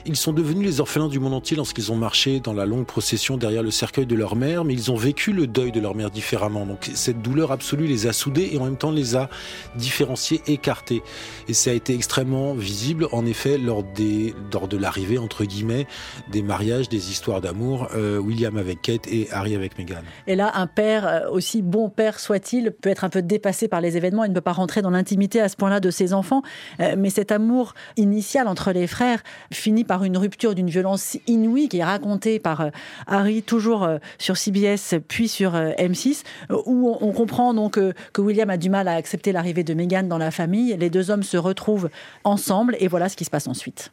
Ils 0.05 0.15
sont 0.15 0.33
devenus 0.33 0.65
les 0.65 0.79
orphelins 0.81 1.07
du 1.07 1.19
monde 1.19 1.33
entier 1.33 1.55
lorsqu'ils 1.55 1.91
ont 1.91 1.95
marché 1.95 2.39
dans 2.39 2.53
la 2.53 2.65
longue 2.65 2.85
procession 2.85 3.37
derrière 3.37 3.63
le 3.63 3.71
cercueil 3.71 4.05
de 4.05 4.15
leur 4.15 4.35
mère, 4.35 4.65
mais 4.65 4.73
ils 4.73 4.91
ont 4.91 4.95
vécu 4.95 5.31
le 5.31 5.47
deuil 5.47 5.71
de 5.75 5.81
leur 5.81 5.93
mère 5.93 6.09
différemment. 6.09 6.65
Donc 6.65 6.89
cette 6.93 7.21
douleur 7.21 7.51
absolue 7.51 7.85
les 7.85 8.07
a 8.07 8.13
soudés 8.13 8.49
et 8.53 8.57
en 8.57 8.65
même 8.65 8.77
temps 8.77 8.91
les 8.91 9.15
a 9.15 9.29
différenciés, 9.75 10.41
écartés. 10.47 11.03
Et 11.47 11.53
ça 11.53 11.71
a 11.71 11.73
été 11.73 11.93
extrêmement 11.93 12.53
visible, 12.53 13.07
en 13.11 13.25
effet, 13.25 13.57
lors, 13.57 13.83
des, 13.83 14.33
lors 14.53 14.67
de 14.67 14.77
l'arrivée, 14.77 15.17
entre 15.17 15.43
guillemets, 15.43 15.85
des 16.31 16.41
mariages, 16.41 16.89
des 16.89 17.11
histoires 17.11 17.41
d'amour, 17.41 17.89
euh, 17.95 18.17
William 18.17 18.57
avec 18.57 18.81
Kate 18.81 19.07
et 19.07 19.27
Harry 19.31 19.55
avec 19.55 19.77
Meghan. 19.77 20.01
Et 20.27 20.35
là, 20.35 20.51
un 20.55 20.67
père, 20.67 21.07
euh, 21.07 21.29
aussi 21.29 21.61
bon 21.61 21.89
père 21.89 22.19
soit-il, 22.19 22.71
peut 22.71 22.89
être 22.89 23.03
un 23.03 23.09
peu 23.09 23.21
dépassé 23.21 23.67
par 23.67 23.81
les 23.81 23.97
événements. 23.97 24.23
Il 24.23 24.29
ne 24.29 24.35
peut 24.35 24.41
pas 24.41 24.53
rentrer 24.53 24.81
dans 24.81 24.89
l'intimité 24.89 25.41
à 25.41 25.49
ce 25.49 25.57
point-là 25.57 25.79
de 25.79 25.91
ses 25.91 26.13
enfants. 26.13 26.41
Euh, 26.79 26.95
mais 26.97 27.09
cet 27.09 27.31
amour 27.31 27.73
initial 27.97 28.47
entre 28.47 28.71
les 28.71 28.87
frères 28.87 29.21
finit 29.51 29.83
par 29.83 30.03
une 30.03 30.17
rupture 30.17 30.55
d'une 30.55 30.69
violence 30.69 31.17
inouïe 31.27 31.67
qui 31.67 31.79
est 31.79 31.83
racontée 31.83 32.39
par 32.39 32.69
Harry 33.07 33.43
toujours 33.43 33.87
sur 34.17 34.37
CBS 34.37 34.95
puis 35.07 35.27
sur 35.27 35.55
M6, 35.77 36.23
où 36.65 36.95
on 36.99 37.11
comprend 37.11 37.53
donc 37.53 37.79
que 38.13 38.21
William 38.21 38.49
a 38.49 38.57
du 38.57 38.69
mal 38.69 38.87
à 38.87 38.93
accepter 38.93 39.31
l'arrivée 39.31 39.63
de 39.63 39.73
Meghan 39.73 40.03
dans 40.03 40.17
la 40.17 40.31
famille. 40.31 40.75
Les 40.77 40.89
deux 40.89 41.11
hommes 41.11 41.23
se 41.23 41.37
retrouvent 41.37 41.89
ensemble 42.23 42.75
et 42.79 42.87
voilà 42.87 43.09
ce 43.09 43.15
qui 43.15 43.25
se 43.25 43.29
passe 43.29 43.47
ensuite. 43.47 43.91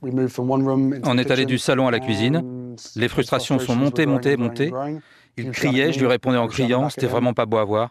On 0.00 1.18
est 1.18 1.30
allé 1.30 1.44
du 1.44 1.58
salon 1.58 1.88
à 1.88 1.90
la 1.90 1.98
cuisine. 1.98 2.76
Les 2.94 3.08
frustrations 3.08 3.58
sont 3.58 3.74
montées, 3.74 4.06
montées, 4.06 4.36
montées. 4.36 4.72
Il 5.38 5.50
criait, 5.50 5.92
je 5.92 6.00
lui 6.00 6.06
répondais 6.06 6.38
en 6.38 6.48
criant, 6.48 6.88
c'était 6.88 7.06
vraiment 7.06 7.32
pas 7.32 7.46
beau 7.46 7.58
à 7.58 7.64
voir. 7.64 7.90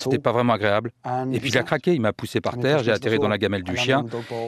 C'était 0.00 0.18
pas 0.18 0.32
vraiment 0.32 0.52
agréable. 0.52 0.92
Et 1.32 1.40
puis 1.40 1.50
il 1.50 1.58
a 1.58 1.62
craqué, 1.62 1.94
il 1.94 2.00
m'a 2.00 2.12
poussé 2.12 2.40
par 2.40 2.58
terre, 2.58 2.82
j'ai 2.82 2.92
atterri 2.92 3.18
dans 3.18 3.28
la 3.28 3.38
gamelle 3.38 3.62
du 3.62 3.76
chien. 3.76 4.04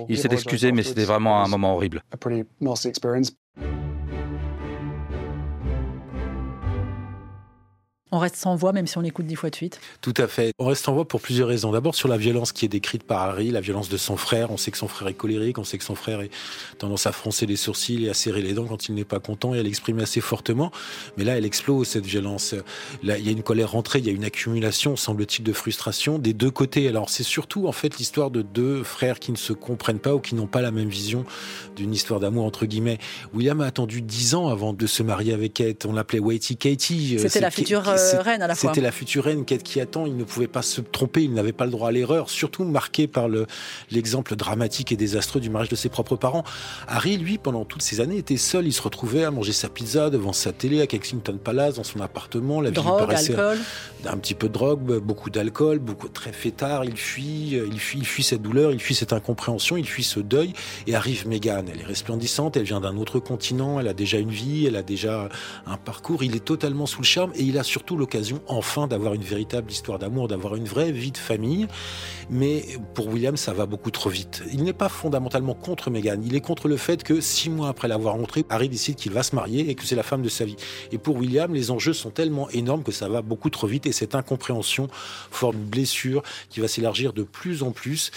Il 0.08 0.18
s'est 0.18 0.32
excusé, 0.32 0.72
mais 0.72 0.82
c'était 0.82 1.04
vraiment 1.04 1.42
un 1.42 1.48
moment 1.48 1.74
horrible. 1.74 2.02
On 8.12 8.18
reste 8.18 8.36
sans 8.36 8.56
voix, 8.56 8.72
même 8.72 8.86
si 8.86 8.98
on 8.98 9.02
écoute 9.02 9.26
dix 9.26 9.36
fois 9.36 9.50
de 9.50 9.56
suite. 9.56 9.80
Tout 10.00 10.14
à 10.16 10.26
fait. 10.26 10.52
On 10.58 10.66
reste 10.66 10.84
sans 10.84 10.94
voix 10.94 11.06
pour 11.06 11.20
plusieurs 11.20 11.48
raisons. 11.48 11.72
D'abord 11.72 11.94
sur 11.94 12.08
la 12.08 12.16
violence 12.16 12.52
qui 12.52 12.64
est 12.64 12.68
décrite 12.68 13.04
par 13.04 13.20
Harry, 13.22 13.50
la 13.50 13.60
violence 13.60 13.88
de 13.88 13.96
son 13.96 14.16
frère. 14.16 14.50
On 14.50 14.56
sait 14.56 14.70
que 14.70 14.78
son 14.78 14.88
frère 14.88 15.08
est 15.08 15.14
colérique, 15.14 15.58
on 15.58 15.64
sait 15.64 15.78
que 15.78 15.84
son 15.84 15.94
frère 15.94 16.20
est 16.20 16.30
tendance 16.78 17.06
à 17.06 17.12
froncer 17.12 17.46
les 17.46 17.56
sourcils 17.56 18.06
et 18.06 18.10
à 18.10 18.14
serrer 18.14 18.42
les 18.42 18.52
dents 18.52 18.66
quand 18.66 18.88
il 18.88 18.94
n'est 18.94 19.04
pas 19.04 19.20
content 19.20 19.54
et 19.54 19.60
à 19.60 19.62
l'exprimer 19.62 20.02
assez 20.02 20.20
fortement. 20.20 20.72
Mais 21.16 21.24
là, 21.24 21.36
elle 21.38 21.44
explose 21.44 21.88
cette 21.88 22.06
violence. 22.06 22.54
Là, 23.02 23.18
il 23.18 23.24
y 23.24 23.28
a 23.28 23.32
une 23.32 23.42
colère 23.42 23.72
rentrée, 23.72 24.00
il 24.00 24.06
y 24.06 24.10
a 24.10 24.12
une 24.12 24.24
accumulation, 24.24 24.96
semble-t-il, 24.96 25.44
de 25.44 25.52
frustration 25.52 26.18
des 26.18 26.32
deux 26.32 26.50
côtés. 26.50 26.88
Alors 26.88 27.10
c'est 27.10 27.22
surtout 27.22 27.66
en 27.66 27.72
fait 27.72 27.98
l'histoire 27.98 28.30
de 28.30 28.42
deux 28.42 28.82
frères 28.82 29.18
qui 29.18 29.32
ne 29.32 29.36
se 29.36 29.52
comprennent 29.52 29.98
pas 29.98 30.14
ou 30.14 30.20
qui 30.20 30.34
n'ont 30.34 30.46
pas 30.46 30.62
la 30.62 30.70
même 30.70 30.88
vision 30.88 31.24
d'une 31.76 31.92
histoire 31.92 32.20
d'amour 32.20 32.44
entre 32.44 32.66
guillemets. 32.66 32.98
William 33.34 33.60
a 33.60 33.66
attendu 33.66 34.02
dix 34.02 34.34
ans 34.34 34.48
avant 34.48 34.72
de 34.72 34.86
se 34.86 35.02
marier 35.02 35.32
avec 35.32 35.54
Kate. 35.54 35.86
On 35.86 35.92
l'appelait 35.92 36.18
Waity 36.18 36.56
Katie. 36.56 37.18
C'était 37.18 37.40
la 37.40 37.50
future 37.50 37.82
reine 38.16 38.42
à 38.42 38.46
la 38.46 38.54
fois. 38.54 38.70
C'était 38.70 38.80
la 38.80 38.92
future 38.92 39.24
reine, 39.24 39.44
qui 39.44 39.80
attend. 39.80 40.06
Il 40.06 40.16
ne 40.16 40.24
pouvait 40.24 40.48
pas 40.48 40.62
se 40.62 40.80
tromper, 40.80 41.22
il 41.22 41.32
n'avait 41.32 41.52
pas 41.52 41.64
le 41.64 41.70
droit 41.70 41.88
à 41.88 41.92
l'erreur, 41.92 42.30
surtout 42.30 42.64
marqué 42.64 43.06
par 43.06 43.28
l'exemple 43.90 44.36
dramatique 44.36 44.92
et 44.92 44.96
désastreux 44.96 45.40
du 45.40 45.50
mariage 45.50 45.68
de 45.68 45.76
ses 45.76 45.88
propres 45.88 46.16
parents. 46.16 46.44
Harry, 46.88 47.16
lui, 47.16 47.38
pendant 47.38 47.64
toutes 47.64 47.82
ces 47.82 48.00
années, 48.00 48.18
était 48.18 48.36
seul. 48.36 48.66
Il 48.66 48.72
se 48.72 48.82
retrouvait 48.82 49.24
à 49.24 49.30
manger 49.30 49.52
sa 49.52 49.68
pizza 49.68 50.10
devant 50.10 50.32
sa 50.32 50.52
télé 50.52 50.80
à 50.80 50.86
Kensington 50.86 51.38
Palace, 51.42 51.76
dans 51.76 51.84
son 51.84 52.00
appartement. 52.00 52.60
La 52.60 52.70
vie 52.70 52.76
drogue, 52.76 52.98
paraissait 52.98 53.34
alcool. 53.34 53.58
un 54.06 54.16
petit 54.16 54.34
peu 54.34 54.48
de 54.48 54.52
drogue, 54.52 54.98
beaucoup 54.98 55.30
d'alcool, 55.30 55.78
beaucoup 55.78 56.08
très 56.08 56.32
fêtard. 56.32 56.84
Il 56.84 56.96
fuit, 56.96 57.52
il 57.52 57.80
fuit, 57.80 57.98
il 58.00 58.06
fuit 58.06 58.22
cette 58.22 58.42
douleur, 58.42 58.72
il 58.72 58.80
fuit 58.80 58.94
cette 58.94 59.12
incompréhension, 59.12 59.76
il 59.76 59.86
fuit 59.86 60.04
ce 60.04 60.20
deuil. 60.20 60.52
Et 60.86 60.94
arrive 60.94 61.26
Meghan. 61.26 61.64
Elle 61.72 61.80
est 61.80 61.84
resplendissante, 61.84 62.56
elle 62.56 62.64
vient 62.64 62.80
d'un 62.80 62.96
autre 62.96 63.18
continent, 63.18 63.80
elle 63.80 63.88
a 63.88 63.94
déjà 63.94 64.18
une 64.18 64.30
vie, 64.30 64.66
elle 64.66 64.76
a 64.76 64.82
déjà 64.82 65.28
un 65.66 65.76
parcours. 65.76 66.22
Il 66.22 66.34
est 66.36 66.44
totalement 66.44 66.86
sous 66.86 67.00
le 67.00 67.06
charme 67.06 67.32
et 67.34 67.42
il 67.42 67.58
a 67.58 67.62
surtout 67.62 67.89
l'occasion, 67.96 68.40
enfin, 68.46 68.86
d'avoir 68.86 69.14
une 69.14 69.22
véritable 69.22 69.70
histoire 69.70 69.98
d'amour, 69.98 70.28
d'avoir 70.28 70.56
une 70.56 70.64
vraie 70.64 70.92
vie 70.92 71.12
de 71.12 71.18
famille. 71.18 71.66
Mais 72.30 72.64
pour 72.94 73.08
William, 73.08 73.36
ça 73.36 73.52
va 73.52 73.66
beaucoup 73.66 73.90
trop 73.90 74.10
vite. 74.10 74.42
Il 74.52 74.62
n'est 74.64 74.72
pas 74.72 74.88
fondamentalement 74.88 75.54
contre 75.54 75.90
Meghan. 75.90 76.20
Il 76.24 76.34
est 76.34 76.40
contre 76.40 76.68
le 76.68 76.76
fait 76.76 77.02
que 77.02 77.20
six 77.20 77.50
mois 77.50 77.68
après 77.68 77.88
l'avoir 77.88 78.14
rencontrée, 78.14 78.44
Harry 78.48 78.68
décide 78.68 78.96
qu'il 78.96 79.12
va 79.12 79.22
se 79.22 79.34
marier 79.34 79.70
et 79.70 79.74
que 79.74 79.84
c'est 79.84 79.96
la 79.96 80.02
femme 80.02 80.22
de 80.22 80.28
sa 80.28 80.44
vie. 80.44 80.56
Et 80.92 80.98
pour 80.98 81.16
William, 81.16 81.52
les 81.52 81.70
enjeux 81.70 81.92
sont 81.92 82.10
tellement 82.10 82.48
énormes 82.50 82.82
que 82.82 82.92
ça 82.92 83.08
va 83.08 83.22
beaucoup 83.22 83.50
trop 83.50 83.66
vite 83.66 83.86
et 83.86 83.92
cette 83.92 84.14
incompréhension 84.14 84.88
forme 85.30 85.56
une 85.56 85.64
blessure 85.64 86.22
qui 86.48 86.60
va 86.60 86.68
s'élargir 86.68 87.12
de 87.12 87.22
plus 87.22 87.62
en 87.62 87.72
plus. 87.72 88.10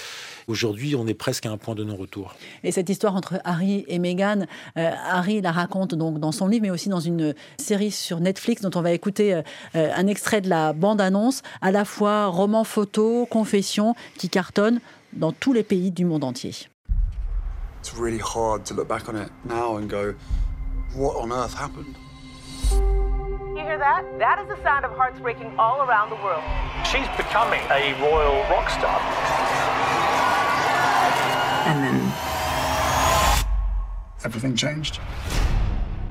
Aujourd'hui, 0.47 0.95
on 0.95 1.07
est 1.07 1.13
presque 1.13 1.45
à 1.45 1.51
un 1.51 1.57
point 1.57 1.75
de 1.75 1.83
non-retour. 1.83 2.35
Et 2.63 2.71
cette 2.71 2.89
histoire 2.89 3.15
entre 3.15 3.39
Harry 3.43 3.85
et 3.87 3.99
Meghan, 3.99 4.45
euh, 4.77 4.91
Harry 5.05 5.41
la 5.41 5.51
raconte 5.51 5.95
donc 5.95 6.19
dans 6.19 6.31
son 6.31 6.47
livre, 6.47 6.63
mais 6.63 6.69
aussi 6.69 6.89
dans 6.89 6.99
une 6.99 7.33
série 7.57 7.91
sur 7.91 8.19
Netflix 8.19 8.61
dont 8.61 8.71
on 8.75 8.81
va 8.81 8.91
écouter 8.91 9.33
euh, 9.33 9.41
euh, 9.75 9.91
un 9.95 10.07
extrait 10.07 10.41
de 10.41 10.49
la 10.49 10.73
bande-annonce, 10.73 11.41
à 11.61 11.71
la 11.71 11.85
fois 11.85 12.27
roman 12.27 12.63
photo, 12.63 13.25
confession, 13.25 13.95
qui 14.17 14.29
cartonne 14.29 14.79
dans 15.13 15.31
tous 15.31 15.53
les 15.53 15.63
pays 15.63 15.91
du 15.91 16.05
monde 16.05 16.23
entier. 16.23 16.53
It's 17.79 17.93
really 17.97 18.19
hard 18.19 18.63
to 18.65 18.73
look 18.73 18.87
back 18.87 19.09
on 19.09 19.15
it 19.15 19.29
now 19.45 19.77
and 19.77 19.87
go, 19.87 20.13
what 20.95 21.15
on 21.17 21.31
earth 21.31 21.53
happened? 21.53 22.02
You 23.53 23.59
hear 23.59 23.77
that? 23.77 24.03
That 24.17 24.39
is 24.39 24.47
the 24.47 24.59
sound 24.63 24.83
of 24.83 24.93
hearts 24.93 25.19
breaking 25.19 25.53
all 25.59 25.83
around 25.83 26.09
the 26.09 26.15
world. 26.15 26.41
She's 26.89 27.05
becoming 27.15 27.61
a 27.69 27.93
royal 28.01 28.41
rock 28.49 28.67
star. 28.71 28.99
And 31.69 31.83
then 31.83 32.13
everything 34.25 34.55
changed. 34.55 34.99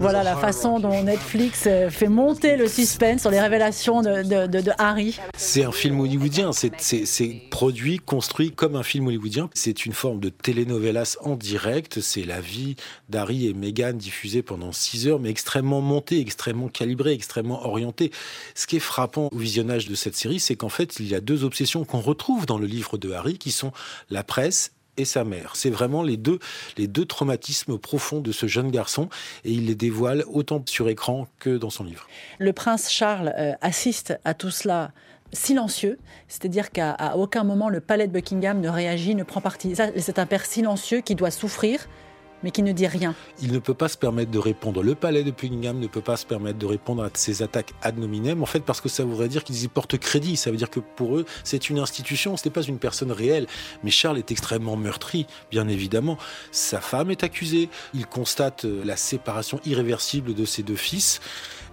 Voilà 0.03 0.25
la 0.25 0.35
façon 0.35 0.81
dont 0.81 1.05
Netflix 1.05 1.63
euh, 1.69 1.89
fait 1.89 2.09
monter 2.09 2.57
le 2.57 2.67
suspense 2.67 3.21
sur 3.21 3.31
les 3.31 3.41
révélations 3.41 4.03
de, 4.03 4.73
Harry. 4.77 5.17
C'est 5.37 5.63
un 5.63 5.71
film 5.71 6.01
hollywoodien, 6.01 6.51
c'est 6.53 7.43
produit, 7.53 7.99
construit 7.99 8.51
comme 8.51 8.75
un 8.75 8.83
film 8.83 9.07
hollywoodien. 9.07 9.49
C'est 9.55 9.87
une 9.87 9.93
forme 9.93 10.19
de 10.19 10.29
telenovelas 10.29 11.19
en 11.21 11.37
direct. 11.37 12.01
C'est 12.01 12.25
la 12.25 12.41
vie 12.41 12.75
d'Harry 13.11 13.47
et 13.47 13.55
Meghan 13.55 13.93
diffusée 13.93 14.43
pendant 14.43 14.73
six 14.73 15.07
heures, 15.07 15.21
mais 15.21 15.31
extrêmement 15.31 15.81
montée, 15.81 16.19
extrêmement 16.19 16.67
calibrée, 16.67 17.13
extrêmement 17.13 17.65
orientée. 17.65 18.11
Ce 18.57 18.67
qui 18.67 18.79
est 18.79 18.81
frappant 18.81 19.29
au 19.31 19.39
visionnage 19.39 19.87
de 19.87 19.95
cette 19.95 20.17
série, 20.17 20.41
c'est 20.41 20.57
qu'en 20.57 20.69
fait, 20.69 20.99
il 20.99 21.07
y 21.07 21.15
a 21.15 21.21
deux 21.21 21.45
obsessions 21.45 21.85
qu'on 21.85 22.01
retrouve 22.01 22.45
dans 22.45 22.59
le 22.59 22.67
livre 22.67 22.99
de 22.99 23.13
Harry, 23.13 23.39
qui 23.39 23.53
sont 23.53 23.71
la 24.11 24.25
presse 24.25 24.73
et 24.97 25.05
sa 25.05 25.25
mère. 25.25 25.57
C'est 25.57 25.71
vraiment 25.71 26.03
les 26.03 26.17
deux, 26.17 26.39
les 26.77 26.87
deux 26.87 27.05
traumatismes 27.05 27.79
profonds 27.79 28.21
de 28.21 28.33
ce 28.33 28.47
jeune 28.47 28.71
garçon 28.71 29.09
et 29.45 29.53
il 29.53 29.67
les 29.67 29.75
dévoile 29.75 30.25
autant 30.27 30.63
sur 30.67 30.89
écran 30.89 31.27
que 31.39 31.57
dans 31.57 31.71
son 31.71 31.85
livre. 31.85 32.07
Le 32.39 32.53
prince 32.53 32.91
Charles 32.91 33.33
euh, 33.39 33.53
assiste 33.61 34.19
à 34.25 34.35
tout 34.35 34.51
cela 34.51 34.93
silencieux, 35.33 35.99
c'est-à-dire 36.29 36.71
qu'à 36.71 37.15
aucun 37.17 37.43
moment 37.43 37.71
le 37.71 37.81
palais 37.81 38.07
de 38.07 38.13
Buckingham 38.13 38.61
ne 38.61 38.69
réagit, 38.69 39.15
ne 39.15 39.23
prend 39.23 39.41
parti. 39.41 39.75
C'est 39.97 40.19
un 40.19 40.27
père 40.27 40.45
silencieux 40.45 41.01
qui 41.01 41.15
doit 41.15 41.31
souffrir 41.31 41.89
mais 42.43 42.51
qui 42.51 42.63
ne 42.63 42.73
dit 42.73 42.87
rien. 42.87 43.15
Il 43.41 43.53
ne 43.53 43.59
peut 43.59 43.75
pas 43.75 43.89
se 43.89 43.97
permettre 43.97 44.31
de 44.31 44.39
répondre. 44.39 44.83
Le 44.83 44.95
palais 44.95 45.25
de 45.25 45.31
Buckingham 45.31 45.79
ne 45.79 45.87
peut 45.87 46.01
pas 46.01 46.17
se 46.17 46.27
permettre 46.27 46.59
de 46.59 46.67
répondre 46.67 47.05
à 47.05 47.11
ces 47.15 47.43
attaques 47.43 47.73
ad 47.83 47.99
nominem, 47.99 48.43
en 48.43 48.47
fait, 48.47 48.61
parce 48.61 48.81
que 48.81 48.89
ça 48.89 49.05
voudrait 49.05 49.29
dire 49.29 49.45
qu'ils 49.45 49.63
y 49.65 49.69
portent 49.69 49.99
crédit. 49.99 50.37
Ça 50.37 50.51
veut 50.51 50.57
dire 50.57 50.71
que 50.71 50.81
pour 50.81 51.17
eux, 51.17 51.27
c'est 51.45 51.71
une 51.71 51.79
institution, 51.79 52.37
ce 52.37 52.47
n'est 52.47 52.53
pas 52.53 52.63
une 52.63 52.79
personne 52.79 53.13
réelle. 53.13 53.47
Mais 53.85 53.91
Charles 53.91 54.19
est 54.19 54.31
extrêmement 54.31 54.77
meurtri, 54.77 55.27
bien 55.51 55.69
évidemment. 55.69 56.19
Sa 56.51 56.81
femme 56.81 57.11
est 57.11 57.25
accusée. 57.25 57.69
Il 57.95 58.07
constate 58.07 58.65
euh, 58.65 58.83
la 58.85 58.97
séparation 58.97 59.61
irréversible 59.65 60.35
de 60.35 60.45
ses 60.45 60.63
deux 60.63 60.77
fils. 60.77 61.21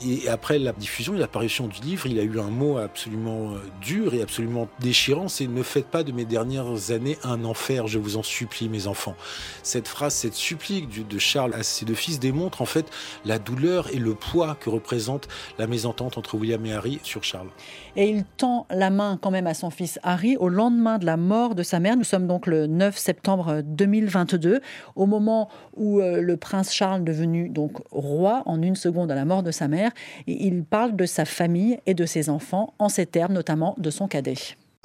Et 0.01 0.29
après 0.29 0.60
la 0.60 0.72
diffusion 0.72 1.15
et 1.15 1.18
l'apparition 1.18 1.68
du 1.68 1.82
livre, 1.82 2.08
il 2.08 2.20
a 2.20 2.24
eu 2.24 2.39
un 2.39 2.50
mot 2.50 2.77
absolument 2.77 3.51
euh, 3.51 3.58
dur 3.82 4.13
et 4.13 4.22
absolument 4.22 4.70
déchirant, 4.79 5.27
c'est 5.27 5.48
ne 5.48 5.62
faites 5.62 5.88
pas 5.88 6.03
de 6.03 6.13
mes 6.13 6.24
dernières 6.24 6.91
années 6.91 7.18
un 7.24 7.44
enfer, 7.44 7.88
je 7.88 8.00
vous 8.00 8.15
en 8.15 8.24
supplie 8.24 8.70
mes 8.70 8.88
enfants. 8.88 9.15
Cette 9.62 9.89
phrase, 9.89 10.13
cette 10.13 10.36
supplique 10.36 11.08
de 11.08 11.20
Charles 11.20 11.53
à 11.53 11.63
ses 11.63 11.86
deux 11.86 11.96
fils 11.96 12.20
démontre 12.20 12.62
en 12.62 12.65
fait 12.65 12.86
la 13.26 13.39
douleur 13.39 13.93
et 13.93 13.97
le 13.97 14.15
poids 14.15 14.56
que 14.60 14.69
représente 14.69 15.28
la 15.58 15.67
mésentente 15.67 16.17
entre 16.17 16.36
William 16.36 16.65
et 16.65 16.74
Harry 16.74 17.00
sur 17.04 17.24
Charles. 17.24 17.50
Et 17.97 18.10
il 18.10 18.24
tend 18.38 18.67
la 18.69 18.89
main 18.89 19.19
quand 19.21 19.32
même 19.32 19.47
à 19.47 19.54
son 19.54 19.69
fils 19.69 20.00
Harry 20.04 20.38
au 20.38 20.47
lendemain 20.47 20.97
de 20.97 21.06
la 21.06 21.17
mort 21.17 21.56
de 21.56 21.63
sa 21.63 21.82
mère. 21.82 21.97
Nous 21.97 22.06
sommes 22.06 22.28
donc 22.28 22.47
le 22.47 22.67
9 22.67 22.97
septembre 22.97 23.62
2022, 23.65 24.62
au 24.95 25.06
moment 25.06 25.50
où 25.76 26.00
euh, 26.00 26.21
le 26.21 26.38
prince 26.38 26.74
Charles 26.74 27.04
devenu 27.04 27.50
donc 27.50 27.80
roi 27.91 28.43
en 28.45 28.62
une 28.62 28.76
seconde 28.76 29.12
à 29.12 29.15
la 29.15 29.26
mort 29.26 29.43
de 29.43 29.52
sa 29.52 29.67
mère 29.67 29.88
il 30.28 30.63
parle 30.63 30.95
de 30.95 31.06
sa 31.06 31.25
famille 31.25 31.80
et 31.86 31.93
de 31.93 32.06
ses 32.06 32.30
enfants 32.30 32.73
en 32.80 32.89
ces 32.89 33.06
termes, 33.06 33.34
notamment 33.34 33.75
de 33.78 33.89
son 33.89 34.08
cadet. 34.08 34.36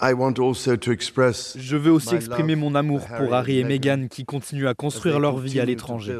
Je 0.01 1.77
veux 1.77 1.93
aussi 1.93 2.15
exprimer 2.15 2.57
mon 2.57 2.75
amour 2.75 3.07
pour 3.17 3.33
Harry 3.33 3.59
et 3.59 3.65
Meghan 3.65 4.09
qui 4.11 4.25
continuent 4.25 4.67
à 4.67 4.75
construire 4.75 5.21
leur 5.21 5.39
vie 5.39 5.61
à 5.61 5.65
l'étranger. 5.65 6.19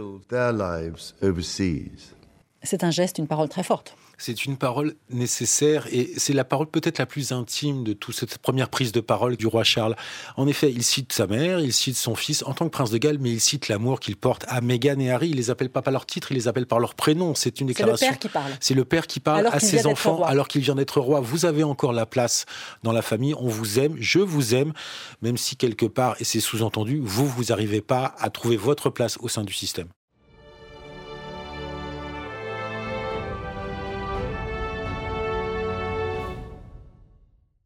C'est 2.65 2.85
un 2.85 2.91
geste, 2.91 3.19
une 3.19 3.27
parole 3.27 3.49
très 3.49 3.63
forte 3.63 3.97
c'est 4.19 4.45
une 4.45 4.57
parole 4.57 4.95
nécessaire 5.11 5.87
et 5.93 6.13
c'est 6.17 6.33
la 6.33 6.45
parole 6.45 6.67
peut-être 6.67 6.99
la 6.99 7.07
plus 7.07 7.33
intime 7.33 7.85
de 7.85 7.93
toute 7.93 8.15
cette 8.15 8.39
première 8.39 8.69
prise 8.69 8.93
de 8.93 9.01
parole 9.01 9.37
du 9.37 9.47
roi 9.47 9.65
Charles. 9.65 9.97
En 10.37 10.47
effet, 10.47 10.71
il 10.71 10.83
cite 10.83 11.13
sa 11.13 11.27
mère, 11.27 11.61
il 11.61 11.73
cite 11.73 11.97
son 11.97 12.15
fils 12.15 12.43
en 12.45 12.55
tant 12.55 12.67
que 12.67 12.71
prince 12.71 12.91
de 12.91 12.99
Galles, 12.99 13.19
mais 13.21 13.31
il 13.31 13.41
cite 13.41 13.69
l'amour 13.69 14.01
qu'il 14.01 14.17
porte 14.17 14.45
à 14.49 14.61
Meghan 14.61 14.99
et 15.01 15.11
Harry. 15.11 15.31
Il 15.31 15.37
les 15.37 15.51
appelle 15.51 15.71
pas 15.71 15.83
par 15.83 15.93
leur 15.93 16.07
titre, 16.07 16.33
il 16.33 16.37
les 16.37 16.49
appelle 16.49 16.67
par 16.67 16.79
leur 16.79 16.95
prénom. 16.95 17.35
C'est 17.35 17.61
une 17.61 17.67
déclaration. 17.67 18.07
C'est 18.07 18.13
le 18.13 18.15
père 18.15 18.19
qui 18.19 18.29
parle. 18.29 18.53
C'est 18.61 18.75
le 18.75 18.85
père 18.85 19.07
qui 19.07 19.21
parle 19.21 19.47
à 19.47 19.61
ses 19.61 19.87
enfants 19.87 20.23
alors 20.23 20.49
qu'il 20.49 20.63
vient 20.63 20.75
d'être 20.75 21.01
roi. 21.01 21.21
Vous 21.21 21.45
avez 21.45 21.65
encore 21.65 21.93
la 21.93 22.07
place 22.07 22.47
dans 22.83 22.93
la 22.93 23.03
famille. 23.03 23.35
On 23.39 23.49
vous 23.49 23.79
aime, 23.79 23.97
je 23.99 24.21
vous 24.21 24.55
aime, 24.55 24.73
même 25.23 25.37
si 25.37 25.57
quelque 25.57 25.87
part, 25.87 26.17
et 26.21 26.25
c'est 26.25 26.41
sous-entendu, 26.41 27.01
vous, 27.03 27.27
vous 27.27 27.45
n'arrivez 27.45 27.81
pas 27.81 28.15
à 28.19 28.31
trouver 28.31 28.57
votre 28.57 28.91
place 28.91 29.19
au 29.21 29.29
sein 29.29 29.45
du 29.45 29.53
système. 29.53 29.89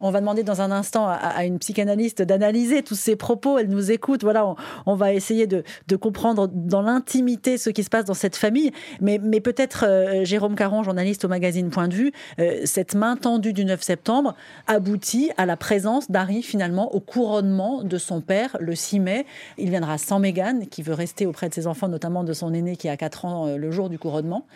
On 0.00 0.12
va 0.12 0.20
demander 0.20 0.44
dans 0.44 0.61
un 0.61 0.70
instant 0.70 1.08
à, 1.08 1.44
une 1.44 1.58
psychanalyste 1.58 2.22
d'analyser 2.22 2.84
tous 2.84 2.94
ces 2.94 3.16
propos. 3.16 3.58
Elle 3.58 3.68
nous 3.68 3.90
écoute. 3.90 4.22
Voilà, 4.22 4.54
on, 4.87 4.94
va 4.94 5.12
essayer 5.12 5.48
de, 5.48 5.64
comprendre 5.96 6.46
dans 6.46 6.82
l'intimité 6.82 7.58
ce 7.58 7.70
qui 7.70 7.82
se 7.82 7.90
passe 7.90 8.04
dans 8.04 8.14
cette 8.14 8.37
famille. 8.37 8.70
Mais, 9.00 9.18
peut-être 9.40 9.84
euh, 9.87 10.24
Jérôme 10.24 10.54
Caron, 10.54 10.82
journaliste 10.84 11.24
au 11.24 11.28
magazine 11.28 11.70
Point 11.70 11.88
de 11.88 11.94
Vue, 11.94 12.12
euh, 12.38 12.61
cette 12.64 12.94
main 12.94 13.16
tendue 13.16 13.52
du 13.52 13.64
9 13.64 13.82
septembre 13.82 14.34
aboutit 14.68 15.30
à 15.37 15.46
la 15.46 15.56
présence 15.56 16.11
d'Harry 16.11 16.42
finalement 16.42 16.94
au 16.94 17.00
couronnement 17.00 17.82
de 17.82 17.98
son 17.98 18.20
père 18.20 18.56
le 18.61 18.76
6 18.76 19.00
mai. 19.00 19.26
Il 19.56 19.70
viendra 19.70 19.98
sans 19.98 20.20
Meghan, 20.20 20.61
qui 20.70 20.82
veut 20.82 20.94
rester 20.94 21.26
auprès 21.26 21.48
de 21.48 21.54
ses 21.54 21.66
enfants, 21.66 21.88
notamment 21.88 22.22
de 22.22 22.32
son 22.32 22.54
aîné 22.54 22.76
qui 22.76 22.88
a 22.88 22.96
4 22.96 23.24
ans 23.24 23.46
euh, 23.46 23.56
le 23.56 23.70
jour 23.72 23.88
du 23.88 23.98
couronnement. 23.98 24.46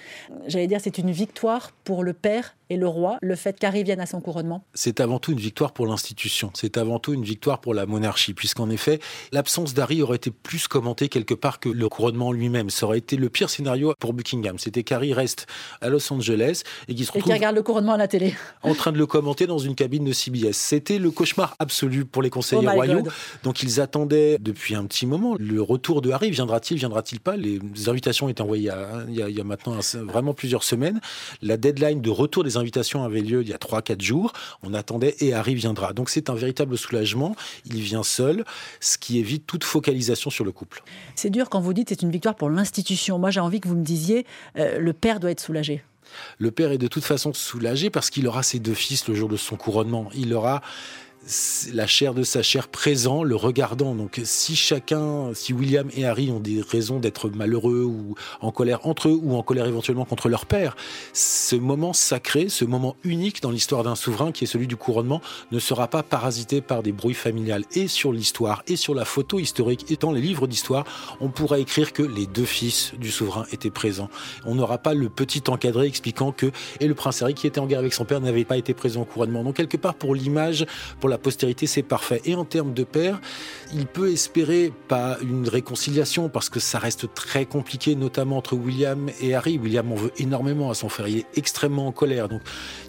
J'allais 0.47 0.69
dire, 0.69 0.79
c'est 0.81 0.99
une 0.99 1.11
victoire 1.11 1.73
pour 1.83 2.05
le 2.05 2.13
père 2.13 2.55
et 2.71 2.77
le 2.77 2.89
roi, 2.89 3.19
le 3.21 3.37
fait 3.37 3.59
qu'Harry 3.59 3.83
vienne 3.83 4.01
à 4.01 4.07
son 4.07 4.21
couronnement 4.21 4.63
C'est 4.73 5.01
avant 5.01 5.19
tout 5.19 5.32
une 5.33 5.41
victoire 5.41 5.73
pour 5.73 5.87
l'institution, 5.87 6.51
c'est 6.55 6.77
avant 6.77 6.99
tout 6.99 7.13
une 7.13 7.25
victoire 7.25 7.61
pour 7.61 7.75
la 7.75 7.87
monarchie, 7.87 8.35
puisqu'en 8.35 8.71
effet, 8.71 9.01
l'absence 9.33 9.75
d'Harry 9.75 10.03
aurait 10.03 10.17
été 10.17 10.31
plus 10.31 10.69
commentée 10.69 11.09
quelque 11.09 11.35
part 11.35 11.59
que 11.59 11.69
le 11.69 11.89
couronnement 11.89 12.33
lui-même. 12.33 12.71
Ça 12.71 12.87
aurait 12.87 12.99
été 12.99 13.17
le 13.17 13.29
pire 13.29 13.51
scénario 13.51 13.95
pour 13.99 14.13
Buckingham. 14.13 14.59
C'était 14.59 14.83
qu'Harry 14.83 15.13
reste 15.13 15.47
à 15.81 15.89
Los 15.89 16.13
Angeles 16.13 16.63
et 16.89 16.95
qu'il 16.95 17.05
se 17.05 17.13
retrouve... 17.13 17.33
Et 17.33 17.35
regarde 17.35 17.57
le 17.57 17.63
couronnement 17.63 17.95
à 17.95 17.97
la 17.97 18.09
télé. 18.09 18.35
En 18.63 18.75
train 18.75 18.93
de 18.93 18.99
le 18.99 19.07
commenter 19.07 19.47
dans 19.47 19.59
une 19.59 19.75
cabine 19.75 20.05
de 20.05 20.13
CBS. 20.13 20.53
C'était 20.53 20.99
le 20.99 21.11
cauchemar 21.11 21.57
absolu 21.59 22.05
pour 22.05 22.23
les 22.23 22.31
conseillers 22.31 22.67
oh 22.67 22.71
royaux. 22.71 23.03
Donc 23.43 23.63
ils 23.63 23.81
attendaient 23.81 24.39
depuis 24.39 24.75
un 24.75 24.85
petit 24.85 25.07
moment 25.07 25.35
le 25.39 25.63
retour 25.63 26.03
de 26.03 26.11
Harry. 26.11 26.31
Viendra-t-il, 26.31 26.79
viendra-t-il 26.79 27.21
pas? 27.21 27.37
Les 27.37 27.61
invitations 27.87 28.29
étaient 28.29 28.43
envoyées 28.43 28.63
il, 28.63 29.17
y 29.17 29.23
a, 29.23 29.31
il 29.31 29.37
y 29.37 29.41
a 29.41 29.45
maintenant 29.45 29.79
vraiment 29.95 30.35
plusieurs 30.35 30.63
semaines. 30.63 31.01
La 31.41 31.57
deadline 31.57 32.01
de 32.01 32.11
retour 32.11 32.45
des 32.45 32.57
invitations 32.57 33.03
avait 33.03 33.21
lieu 33.21 33.43
il 33.43 33.49
y 33.49 33.53
a 33.53 33.57
3-4 33.57 34.01
jours. 34.01 34.33
On 34.63 34.75
attendait 34.75 35.17
et 35.23 35.35
Harry 35.35 35.55
viendra. 35.55 35.93
Donc 35.93 36.11
c'est 36.11 36.31
un 36.31 36.35
véritable 36.35 36.77
soulagement. 36.77 37.35
Il 37.67 37.81
vient 37.81 38.03
seul, 38.03 38.45
ce 38.81 38.99
qui 38.99 39.19
évite 39.19 39.47
toute 39.47 39.65
focalisation 39.65 40.31
sur 40.31 40.45
le 40.45 40.53
couple. 40.53 40.83
C'est 41.15 41.31
dur 41.31 41.49
quand 41.49 41.61
vous 41.61 41.73
dites 41.73 41.89
c'est 41.89 42.03
une 42.03 42.11
victoire 42.11 42.35
pour 42.35 42.51
l'institution. 42.51 43.19
Moi 43.19 43.31
j'ai 43.31 43.41
envie 43.41 43.61
que 43.61 43.69
vous 43.69 43.77
me 43.77 43.85
disiez 43.85 44.27
euh, 44.59 44.79
le 44.79 44.93
père 44.93 45.21
doit 45.21 45.31
être 45.31 45.41
soulagé. 45.41 45.83
Le 46.39 46.51
père 46.51 46.73
est 46.73 46.79
de 46.79 46.89
toute 46.89 47.05
façon 47.05 47.33
soulagé 47.33 47.89
parce 47.89 48.11
qu'il 48.11 48.27
aura 48.27 48.43
ses 48.43 48.59
deux 48.59 48.75
fils 48.75 49.09
le 49.09 49.15
jour 49.15 49.29
de 49.29 49.37
son 49.37 49.57
couronnement. 49.57 50.11
Il 50.15 50.35
aura 50.35 50.61
la 51.73 51.87
chair 51.87 52.15
de 52.15 52.23
sa 52.23 52.43
chair 52.43 52.69
présent, 52.69 53.23
le 53.23 53.37
regardant. 53.37 53.95
Donc 53.95 54.21
si 54.25 54.57
chacun, 54.57 55.33
si 55.35 55.53
William 55.53 55.89
et 55.95 56.05
Harry 56.05 56.31
ont 56.31 56.41
des 56.41 56.61
raisons 56.61 56.99
d'être 56.99 57.31
malheureux 57.31 57.85
ou 57.85 58.15
en 58.41 58.51
colère 58.51 58.87
entre 58.87 59.09
eux 59.09 59.19
ou 59.23 59.37
en 59.37 59.43
colère 59.43 59.67
éventuellement 59.67 60.05
contre 60.05 60.29
leur 60.29 60.47
père, 60.47 60.77
ce 61.13 61.57
moment 61.57 61.93
sacré, 61.93 62.49
ce 62.49 62.65
moment 62.65 62.97
unique 63.05 63.41
dans 63.43 63.51
l'histoire 63.51 63.85
d'un 63.85 63.95
souverain 63.95 64.33
qui 64.33 64.45
est 64.45 64.47
celui 64.47 64.67
du 64.67 64.77
couronnement 64.77 65.21
ne 65.53 65.59
sera 65.59 65.89
pas 65.89 66.03
parasité 66.03 66.61
par 66.61 66.83
des 66.83 66.93
bruits 66.93 67.15
familiales. 67.15 67.65
Et 67.75 67.89
sur 67.89 68.13
l'histoire 68.13 68.63
et 68.67 68.77
sur 68.77 68.95
la 68.95 69.05
photo 69.05 69.39
historique 69.39 69.91
et 69.91 69.97
dans 69.97 70.13
les 70.13 70.21
livres 70.21 70.47
d'histoire, 70.47 70.85
on 71.21 71.29
pourra 71.29 71.59
écrire 71.59 71.93
que 71.93 72.03
les 72.03 72.27
deux 72.27 72.45
fils 72.45 72.93
du 72.99 73.11
souverain 73.11 73.47
étaient 73.53 73.71
présents. 73.71 74.11
On 74.45 74.57
n'aura 74.57 74.79
pas 74.79 74.95
le 74.95 75.09
petit 75.09 75.43
encadré 75.49 75.87
expliquant 75.87 76.33
que 76.33 76.51
et 76.81 76.89
le 76.89 76.95
prince 76.95 77.23
Harry 77.23 77.35
qui 77.35 77.47
était 77.47 77.61
en 77.61 77.67
guerre 77.67 77.79
avec 77.79 77.93
son 77.93 78.05
père 78.05 78.21
n'avait 78.21 78.45
pas 78.45 78.57
été 78.57 78.75
présent 78.75 79.03
au 79.03 79.05
couronnement. 79.05 79.45
Donc 79.45 79.57
quelque 79.57 79.77
part 79.77 79.95
pour 79.95 80.15
l'image, 80.15 80.67
pour 81.01 81.09
la 81.13 81.19
postérité, 81.19 81.67
c'est 81.67 81.83
parfait. 81.83 82.23
Et 82.25 82.35
en 82.35 82.45
termes 82.45 82.73
de 82.73 82.85
père, 82.85 83.21
il 83.75 83.87
peut 83.87 84.11
espérer 84.11 84.73
pas 84.89 85.19
une 85.23 85.47
réconciliation 85.47 86.31
parce 86.31 86.49
que 86.49 86.59
ça 86.59 86.79
reste 86.79 87.13
très 87.15 87.45
compliqué, 87.45 87.95
notamment 87.95 88.39
entre 88.39 88.55
William 88.55 89.11
et 89.21 89.35
Harry. 89.35 89.59
William 89.59 89.93
en 89.93 89.95
veut 89.95 90.13
énormément 90.19 90.71
à 90.71 90.75
son 90.75 90.89
frère, 90.89 91.09
il 91.09 91.19
est 91.19 91.27
extrêmement 91.37 91.87
en 91.87 91.93
colère. 91.93 92.29
Donc, 92.29 92.41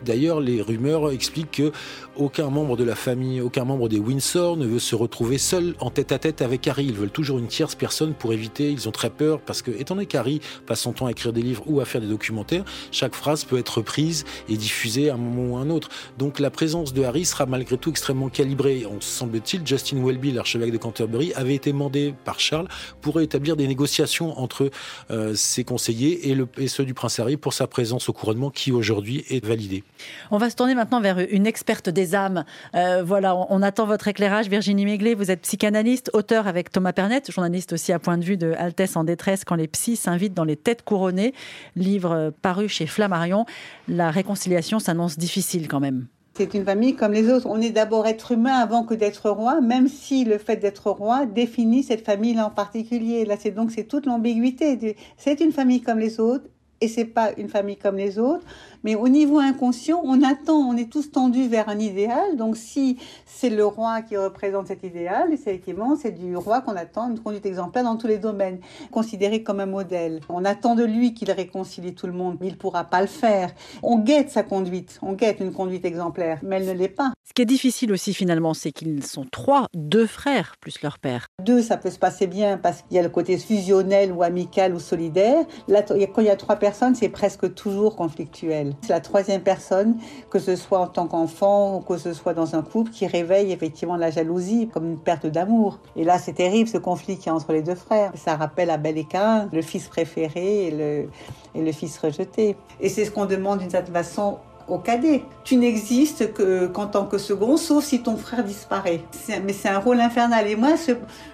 d'ailleurs, 0.06 0.40
les 0.40 0.62
rumeurs 0.62 1.12
expliquent 1.12 1.52
que 1.52 1.72
aucun 2.16 2.50
membre 2.50 2.78
de 2.78 2.86
la 2.86 2.96
famille, 2.96 3.42
aucun 3.42 3.66
membre 3.66 3.90
des 3.90 4.00
Windsor 4.00 4.56
ne 4.56 4.66
veut 4.66 4.80
se 4.80 4.96
retrouver 4.96 5.38
seul 5.38 5.76
en 5.80 5.90
tête 5.90 6.14
à 6.14 6.20
tête 6.20 6.42
avec 6.42 6.66
Harry. 6.68 6.86
Ils 6.86 6.94
veulent 6.94 7.10
toujours 7.10 7.40
une 7.40 7.48
tierce 7.48 7.76
personne 7.76 8.14
pour 8.14 8.32
éviter. 8.32 8.72
Ils 8.72 8.88
ont 8.88 8.92
très 8.92 9.10
peur 9.10 9.42
parce 9.42 9.62
que, 9.62 9.72
étant 9.72 9.96
donné 9.96 10.06
qu'Harry 10.06 10.40
passe 10.66 10.82
son 10.82 10.94
temps 10.94 11.08
à 11.08 11.12
écrire 11.12 11.34
des 11.34 11.42
livres 11.42 11.64
ou 11.66 11.82
à 11.82 11.86
faire 11.86 12.00
des 12.00 12.08
documentaires, 12.08 12.64
chaque 12.92 13.16
phrase 13.16 13.44
peut 13.44 13.58
être 13.58 13.82
prise 13.82 14.24
et 14.48 14.56
diffusée 14.56 15.10
à 15.10 15.16
un 15.16 15.18
moment 15.18 15.56
ou 15.56 15.58
à 15.58 15.62
un 15.62 15.70
autre. 15.70 15.90
Donc, 16.18 16.40
la 16.40 16.50
présence 16.50 16.94
de 16.94 17.04
Harry 17.04 17.26
sera 17.26 17.46
malgré 17.46 17.78
tout 17.78 17.90
extrêmement 17.90 18.13
calibré. 18.30 18.86
On 18.86 19.02
semble-t-il, 19.02 19.66
Justin 19.66 20.04
Welby, 20.04 20.32
l'archevêque 20.32 20.72
de 20.72 20.78
Canterbury, 20.78 21.34
avait 21.34 21.56
été 21.56 21.72
demandé 21.72 22.14
par 22.24 22.40
Charles 22.40 22.68
pour 23.02 23.20
établir 23.22 23.56
des 23.56 23.68
négociations 23.68 24.40
entre 24.40 24.70
euh, 25.12 25.34
ses 25.36 25.64
conseillers 25.64 26.32
et, 26.58 26.68
ceux 26.68 26.86
du 26.86 26.94
prince 26.94 27.20
Harry 27.20 27.38
pour 27.38 27.54
sa 27.54 27.68
présence 27.68 28.10
au 28.10 28.14
couronnement 28.14 28.50
qui 28.50 28.72
aujourd'hui 28.72 29.26
est 29.30 29.44
validée. 29.44 29.84
On 30.32 30.38
va 30.38 30.50
se 30.50 30.56
tourner 30.56 30.76
maintenant 30.76 31.02
vers 31.02 31.20
une 31.20 31.48
experte 31.48 31.90
des 31.90 32.16
âmes. 32.16 32.46
Euh, 32.76 33.04
voilà, 33.06 33.36
on, 33.36 33.62
attend 33.62 33.86
votre 33.86 34.08
éclairage. 34.08 34.48
Virginie 34.48 34.86
Méglé, 34.86 35.16
vous 35.16 35.32
êtes 35.32 35.42
psychanalyste, 35.42 36.10
auteur 36.14 36.48
avec 36.48 36.72
Thomas 36.72 36.94
Pernet, 36.94 37.22
journaliste 37.30 37.74
aussi 37.74 37.92
à 37.92 38.00
point 38.00 38.18
de 38.18 38.24
vue 38.24 38.38
de 38.38 38.54
Altesse 38.58 38.96
en 38.96 39.04
détresse 39.04 39.44
quand 39.46 39.56
les 39.56 39.68
psys 39.68 39.96
s'invitent 39.96 40.34
dans 40.34 40.44
les 40.44 40.58
têtes 40.58 40.84
couronnées. 40.84 41.34
Livre 41.76 42.34
paru 42.42 42.68
chez 42.70 42.88
Flammarion. 42.88 43.46
La 43.88 44.12
réconciliation 44.12 44.80
s'annonce 44.80 45.18
difficile 45.18 45.68
quand 45.68 45.80
même. 45.80 46.08
C'est 46.36 46.56
une 46.56 46.66
famille 46.66 46.96
comme 46.96 47.12
les 47.14 47.30
autres. 47.30 47.46
On 47.48 47.62
est 47.62 47.70
d'abord 47.70 48.08
être 48.08 48.32
humain 48.32 48.56
avant 48.56 48.84
que 48.84 48.96
d'être 48.96 49.30
roi, 49.30 49.62
même 49.62 49.88
si 49.88 50.26
le 50.26 50.40
fait 50.40 50.58
d'être 50.58 50.90
roi 50.90 51.28
définit 51.28 51.84
cette 51.84 52.04
famille-là 52.04 52.48
en 52.48 52.50
particulier. 52.50 53.24
Là, 53.26 53.36
c'est 53.40 53.52
donc 53.52 53.72
c'est 53.72 53.84
toute 53.84 54.08
l'ambiguïté. 54.08 54.96
C'est 55.18 55.42
une 55.42 55.52
famille 55.52 55.82
comme 55.82 56.00
les 56.00 56.20
autres 56.20 56.46
et 56.84 56.90
c'est 56.90 57.06
pas 57.06 57.32
une 57.38 57.48
famille 57.48 57.78
comme 57.78 57.96
les 57.96 58.20
autres. 58.20 58.44
Mais 58.84 58.96
au 58.96 59.08
niveau 59.08 59.40
inconscient, 59.40 60.02
on 60.04 60.22
attend, 60.22 60.58
on 60.58 60.76
est 60.76 60.92
tous 60.92 61.12
tendus 61.12 61.48
vers 61.48 61.70
un 61.70 61.80
idéal. 61.80 62.36
Donc 62.36 62.58
si 62.58 62.98
c'est 63.26 63.50
le 63.50 63.66
roi 63.66 64.02
qui 64.02 64.18
représente 64.18 64.68
cet 64.68 64.84
idéal, 64.84 65.32
effectivement, 65.32 65.96
c'est 65.96 66.12
du 66.12 66.36
roi 66.36 66.60
qu'on 66.60 66.76
attend 66.76 67.10
une 67.10 67.20
conduite 67.20 67.46
exemplaire 67.46 67.86
dans 67.86 67.96
tous 67.96 68.08
les 68.08 68.18
domaines, 68.18 68.60
considéré 68.92 69.44
comme 69.44 69.62
un 69.62 69.66
modèle. 69.66 70.20
On 70.28 70.44
attend 70.44 70.76
de 70.76 70.84
lui 70.84 71.14
qu'il 71.14 71.32
réconcilie 71.32 71.96
tout 71.96 72.08
le 72.08 72.14
monde, 72.14 72.38
mais 72.42 72.48
il 72.48 72.58
pourra 72.58 72.84
pas 72.84 73.00
le 73.00 73.08
faire. 73.08 73.54
On 73.82 74.00
guette 74.00 74.30
sa 74.30 74.44
conduite, 74.44 75.00
on 75.02 75.14
guette 75.14 75.40
une 75.40 75.54
conduite 75.54 75.86
exemplaire, 75.86 76.40
mais 76.44 76.58
elle 76.58 76.66
ne 76.66 76.74
l'est 76.74 76.90
pas. 76.90 77.14
Ce 77.26 77.34
qui 77.34 77.42
est 77.42 77.46
difficile 77.46 77.94
aussi 77.94 78.14
finalement, 78.14 78.54
c'est 78.54 78.74
qu'ils 78.74 79.06
sont 79.06 79.26
trois, 79.32 79.68
deux 79.74 80.06
frères 80.06 80.56
plus 80.60 80.82
leur 80.82 81.00
père. 81.00 81.28
Deux, 81.42 81.62
ça 81.62 81.78
peut 81.78 81.90
se 81.90 81.98
passer 81.98 82.28
bien 82.28 82.58
parce 82.58 82.82
qu'il 82.82 82.98
y 82.98 83.00
a 83.00 83.04
le 83.04 83.10
côté 83.10 83.38
fusionnel 83.38 84.12
ou 84.12 84.22
amical 84.22 84.76
ou 84.76 84.80
solidaire. 84.80 85.46
Là, 85.70 85.82
quand 85.84 85.96
il 86.22 86.28
y 86.28 86.30
a 86.30 86.36
trois 86.36 86.58
personnes, 86.58 86.73
c'est 86.74 87.10
presque 87.10 87.54
toujours 87.54 87.96
conflictuel. 87.96 88.76
C'est 88.82 88.94
la 88.94 89.00
troisième 89.00 89.42
personne, 89.42 89.96
que 90.30 90.40
ce 90.40 90.56
soit 90.56 90.80
en 90.80 90.88
tant 90.88 91.08
qu'enfant 91.08 91.78
ou 91.78 91.80
que 91.82 91.98
ce 91.98 92.14
soit 92.14 92.34
dans 92.34 92.56
un 92.56 92.62
couple, 92.62 92.92
qui 92.92 93.08
réveille 93.08 93.52
effectivement 93.52 93.96
la 93.96 94.12
jalousie 94.12 94.70
comme 94.74 94.86
une 94.86 94.98
perte 94.98 95.26
d'amour. 95.26 95.80
Et 95.96 96.04
là, 96.04 96.18
c'est 96.18 96.34
terrible 96.34 96.70
ce 96.70 96.78
conflit 96.78 97.18
qui 97.18 97.28
y 97.28 97.30
a 97.30 97.36
entre 97.36 97.54
les 97.54 97.62
deux 97.62 97.76
frères. 97.76 98.12
Ça 98.16 98.36
rappelle 98.36 98.70
Abel 98.70 98.98
et 98.98 99.06
Cain, 99.06 99.50
le 99.52 99.62
fils 99.62 99.88
préféré 99.88 100.68
et 100.68 100.72
le, 100.72 101.10
et 101.56 101.62
le 101.64 101.72
fils 101.72 101.98
rejeté. 101.98 102.56
Et 102.80 102.90
c'est 102.90 103.06
ce 103.06 103.12
qu'on 103.12 103.26
demande 103.26 103.60
d'une 103.60 103.70
certaine 103.70 103.94
façon 103.94 104.38
au 104.68 104.78
cadet. 104.78 105.24
Tu 105.44 105.56
n'existes 105.58 106.34
que, 106.34 106.68
qu'en 106.68 106.88
tant 106.88 107.06
que 107.06 107.18
second, 107.18 107.58
sauf 107.58 107.84
si 107.84 108.02
ton 108.02 108.18
frère 108.18 108.44
disparaît. 108.44 109.02
mais 109.44 109.54
c'est 109.54 109.70
un 109.70 109.80
rôle 109.80 110.00
infernal. 110.00 110.48
Et 110.48 110.56
moi, 110.56 110.76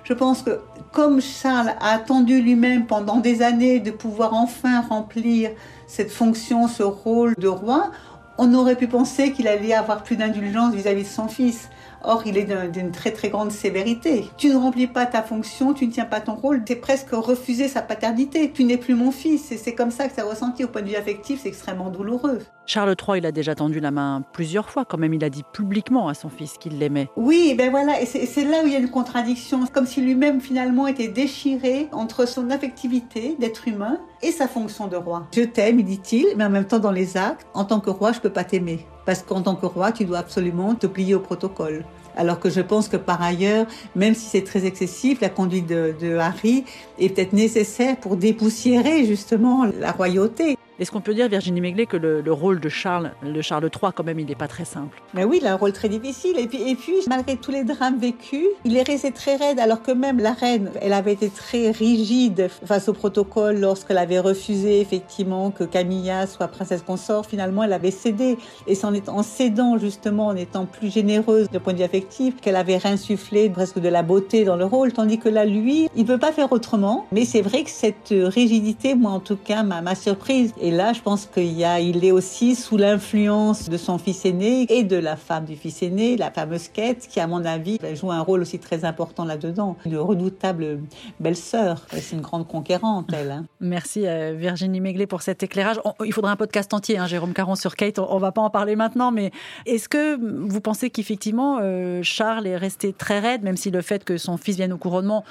je 0.04 0.14
pense 0.14 0.42
que 0.42 0.60
comme 0.92 1.22
Charles 1.22 1.74
a 1.80 1.94
attendu 1.94 2.42
lui-même 2.42 2.88
pendant 2.88 3.18
des 3.18 3.42
années 3.42 3.80
de 3.80 3.92
pouvoir 3.92 4.34
enfin 4.34 4.82
remplir 4.82 5.52
cette 5.88 6.12
fonction, 6.12 6.68
ce 6.68 6.84
rôle 6.84 7.36
de 7.38 7.48
roi, 7.48 7.92
on 8.38 8.54
aurait 8.54 8.76
pu 8.76 8.88
penser 8.88 9.32
qu'il 9.32 9.48
allait 9.48 9.74
avoir 9.74 10.04
plus 10.04 10.16
d'indulgence 10.16 10.74
vis-à-vis 10.74 11.04
de 11.04 11.08
son 11.08 11.28
fils. 11.28 11.70
Or, 12.04 12.24
il 12.26 12.38
est 12.38 12.48
d'une 12.72 12.92
très 12.92 13.12
très 13.12 13.30
grande 13.30 13.52
sévérité. 13.52 14.26
Tu 14.38 14.50
ne 14.50 14.56
remplis 14.56 14.88
pas 14.88 15.06
ta 15.06 15.22
fonction, 15.22 15.74
tu 15.74 15.88
ne 15.88 15.92
tiens 15.92 16.06
pas 16.06 16.22
ton 16.22 16.36
rôle, 16.36 16.64
tu 16.64 16.74
es 16.74 16.76
presque 16.76 17.12
refusé 17.12 17.68
sa 17.68 17.82
paternité. 17.82 18.52
Tu 18.52 18.64
n'es 18.64 18.78
plus 18.78 18.96
mon 18.96 19.12
fils. 19.12 19.52
Et 19.52 19.58
c'est 19.58 19.76
comme 19.76 19.92
ça 19.92 20.08
que 20.08 20.16
ça 20.16 20.24
ressenti 20.24 20.64
au 20.64 20.68
point 20.68 20.82
de 20.82 20.90
vue 20.90 20.96
affectif, 20.96 21.42
c'est 21.44 21.50
extrêmement 21.50 21.90
douloureux. 21.90 22.40
Charles 22.66 22.96
III, 22.96 23.18
il 23.18 23.26
a 23.26 23.32
déjà 23.32 23.56
tendu 23.56 23.80
la 23.80 23.90
main 23.90 24.24
plusieurs 24.32 24.70
fois, 24.70 24.86
quand 24.86 24.98
même. 24.98 25.14
Il 25.14 25.24
a 25.24 25.30
dit 25.30 25.44
publiquement 25.54 26.08
à 26.08 26.14
son 26.14 26.30
fils 26.30 26.58
qu'il 26.60 26.78
l'aimait. 26.78 27.10
Oui, 27.16 27.56
ben 27.58 27.72
voilà, 27.72 28.00
et 28.00 28.06
c'est 28.06 28.44
là 28.46 28.58
où 28.64 28.68
il 28.68 28.74
y 28.74 28.76
a 28.76 28.80
une 28.80 28.92
contradiction. 28.92 29.66
Comme 29.74 29.88
si 29.88 30.02
lui-même 30.02 30.40
finalement 30.40 30.86
était 30.86 31.08
déchiré 31.08 31.88
entre 31.92 32.28
son 32.28 32.52
affectivité 32.52 33.36
d'être 33.40 33.68
humain 33.68 34.00
et 34.22 34.32
sa 34.32 34.48
fonction 34.48 34.88
de 34.88 34.96
roi. 34.96 35.28
Je 35.36 35.42
t'aime, 35.42 35.82
dit-il, 35.82 36.28
mais 36.38 36.46
en 36.46 36.50
même 36.50 36.66
temps 36.66 36.80
dans 36.80 36.92
les 36.92 37.18
actes, 37.18 37.48
en 37.54 37.66
tant 37.66 37.80
que 37.80 37.90
roi, 37.90 38.12
je 38.12 38.20
peux 38.20 38.30
pas 38.30 38.44
t'aimer. 38.44 38.86
Parce 39.10 39.24
qu'en 39.24 39.42
tant 39.42 39.56
que 39.56 39.66
roi, 39.66 39.92
tu 39.92 40.06
dois 40.06 40.20
absolument 40.20 40.76
te 40.76 40.86
plier 40.86 41.16
au 41.16 41.20
protocole. 41.20 41.84
Alors 42.16 42.40
que 42.40 42.52
je 42.52 42.62
pense 42.62 42.88
que 42.88 42.96
par 42.96 43.24
ailleurs, 43.24 43.66
même 43.96 44.14
si 44.14 44.28
c'est 44.28 44.44
très 44.44 44.68
excessif, 44.68 45.20
la 45.20 45.30
conduite 45.30 45.66
de, 45.66 46.16
Harry 46.18 46.64
est 47.00 47.10
peut-être 47.10 47.34
nécessaire 47.34 47.98
pour 47.98 48.18
dépoussiérer 48.18 49.06
justement 49.06 49.66
la 49.80 49.94
royauté. 49.94 50.59
Est-ce 50.80 50.92
qu'on 50.92 51.02
peut 51.02 51.14
dire, 51.14 51.28
Virginie 51.28 51.60
Méglé, 51.60 51.86
que 51.86 51.98
le, 51.98 52.32
rôle 52.32 52.62
de 52.62 52.70
Charles, 52.70 53.12
de 53.22 53.42
Charles 53.42 53.66
III, 53.66 53.92
quand 53.94 54.06
même, 54.06 54.18
il 54.18 54.28
n'est 54.28 54.36
pas 54.36 54.48
très 54.48 54.64
simple? 54.64 55.02
Mais 55.14 55.26
oui, 55.26 55.40
il 55.42 55.48
a 55.48 55.52
un 55.52 55.58
rôle 55.58 55.74
très 55.74 55.90
difficile. 55.90 56.40
Et 56.40 56.48
puis, 56.48 56.94
malgré 57.10 57.36
tous 57.36 57.52
les 57.52 57.66
drames 57.66 57.98
vécus, 57.98 58.48
il 58.64 58.78
est 58.78 58.88
resté 58.88 59.12
très 59.12 59.36
raide, 59.36 59.60
alors 59.60 59.82
que 59.82 59.92
même 59.92 60.20
la 60.20 60.32
reine, 60.32 60.72
elle 60.82 60.94
avait 60.94 61.12
été 61.12 61.30
très 61.30 61.72
rigide 61.72 62.48
face 62.66 62.88
au 62.88 62.94
protocole 62.94 63.60
lorsqu'elle 63.60 63.98
avait 63.98 64.20
refusé, 64.20 64.80
effectivement, 64.80 65.52
que 65.52 65.66
Camilla 65.66 66.28
soit 66.28 66.48
princesse 66.48 66.82
consort. 66.82 67.26
Finalement, 67.26 67.64
elle 67.64 67.74
avait 67.74 67.92
cédé. 67.92 68.38
Et 68.66 68.74
c'est 68.74 69.10
en, 69.10 69.24
cédant, 69.24 69.78
justement, 69.78 70.28
en 70.28 70.36
étant 70.38 70.66
plus 70.66 70.94
généreuse 70.94 71.50
de 71.50 71.60
point 71.60 71.74
de 71.74 71.80
vue 71.80 71.84
affectif, 71.84 72.40
qu'elle 72.40 72.56
avait 72.56 72.78
réinsufflé 72.78 73.50
presque 73.50 73.80
de 73.80 73.90
la 73.90 74.02
beauté 74.02 74.46
dans 74.46 74.56
le 74.56 74.64
rôle. 74.64 74.94
Tandis 74.94 75.20
que 75.20 75.28
là, 75.28 75.44
lui, 75.44 75.90
il 75.98 76.04
ne 76.04 76.08
peut 76.08 76.20
pas 76.20 76.32
faire 76.32 76.54
autrement. 76.54 77.06
Mais 77.12 77.26
c'est 77.26 77.42
vrai 77.42 77.64
que 77.64 77.70
cette 77.70 78.14
rigidité, 78.14 78.96
moi, 78.96 79.12
en 79.12 79.20
tout 79.20 79.36
cas, 79.36 79.64
m'a 79.64 79.94
surprise. 79.96 80.54
Là, 80.72 80.94
je 80.94 81.02
pense 81.02 81.26
qu'il 81.26 81.62
est 82.06 82.12
aussi 82.12 82.56
sous 82.56 82.78
l'influence 82.78 83.70
de 83.70 83.78
son 83.78 83.98
fils 83.98 84.26
aîné 84.26 84.66
et 84.70 84.84
de 84.84 84.98
la 84.98 85.16
femme 85.16 85.46
du 85.46 85.56
fils 85.56 85.82
aîné, 85.84 86.18
la 86.18 86.32
fameuse 86.32 86.68
Kate, 86.68 87.08
qui, 87.10 87.20
à 87.20 87.28
mon 87.28 87.46
avis, 87.46 87.78
joue 87.94 88.12
un 88.12 88.22
rôle 88.22 88.42
aussi 88.42 88.60
très 88.60 88.86
important 88.86 89.26
là-dedans. 89.26 89.78
Une 89.86 89.98
redoutable 89.98 90.80
belle-sœur. 91.20 91.86
C'est 91.92 92.16
une 92.16 92.22
grande 92.22 92.48
conquérante, 92.48 93.10
elle. 93.14 93.32
Hein. 93.32 93.46
Merci 93.60 94.08
euh, 94.08 94.34
Virginie 94.36 94.82
Méglé 94.82 95.08
pour 95.08 95.22
cet 95.22 95.44
éclairage. 95.44 95.80
il 96.06 96.14
faudra 96.14 96.32
un 96.32 96.36
podcast 96.36 96.74
entier, 96.74 96.98
hein, 96.98 97.08
Jérôme 97.08 97.34
Caron, 97.34 97.56
sur 97.56 97.76
Kate. 97.76 98.00
On, 98.00 98.16
ne 98.16 98.20
va 98.20 98.32
pas 98.32 98.42
en 98.42 98.50
parler 98.50 98.76
maintenant, 98.76 99.12
mais 99.12 99.32
est-ce 99.66 99.90
que 99.90 100.18
vous 100.20 100.62
pensez 100.62 100.90
qu'effectivement, 100.90 101.60
euh, 101.62 102.02
Charles 102.04 102.48
est 102.48 102.58
resté 102.58 102.94
très 102.94 103.20
raide, 103.20 103.44
même 103.44 103.58
si 103.58 103.72
le 103.72 103.82
fait 103.82 104.04
que 104.04 104.18
son 104.18 104.38
fils 104.38 104.56
vienne 104.56 104.74
au 104.74 104.78
couronnement 104.78 105.24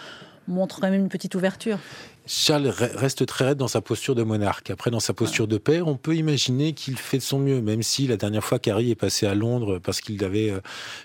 montre 0.47 0.81
quand 0.81 0.91
même 0.91 1.03
une 1.03 1.09
petite 1.09 1.35
ouverture? 1.35 1.79
Charles 2.29 2.69
reste 2.69 3.25
très 3.25 3.47
raide 3.47 3.57
dans 3.57 3.69
sa 3.69 3.81
posture 3.81 4.15
de 4.15 4.23
monarque. 4.23 4.69
Après, 4.69 4.91
dans 4.91 5.01
sa 5.01 5.15
posture 5.15 5.49
de 5.49 5.57
père, 5.57 5.89
on 5.89 5.97
peut 5.97 6.15
imaginer 6.15 6.75
qu'il 6.75 6.99
fait 6.99 7.17
de 7.17 7.23
son 7.23 7.39
mieux, 7.39 7.63
même 7.63 7.83
si 7.83 8.07
la 8.07 8.19
dernière 8.19 8.45
fois 8.45 8.59
qu'Harry 8.59 8.91
est 8.91 8.95
passé 8.95 9.27
à 9.27 9.35
Londres 9.35 9.81
parce 9.83 10.03
qu'il 10.03 10.23
avait 10.23 10.51
euh, 10.51 10.61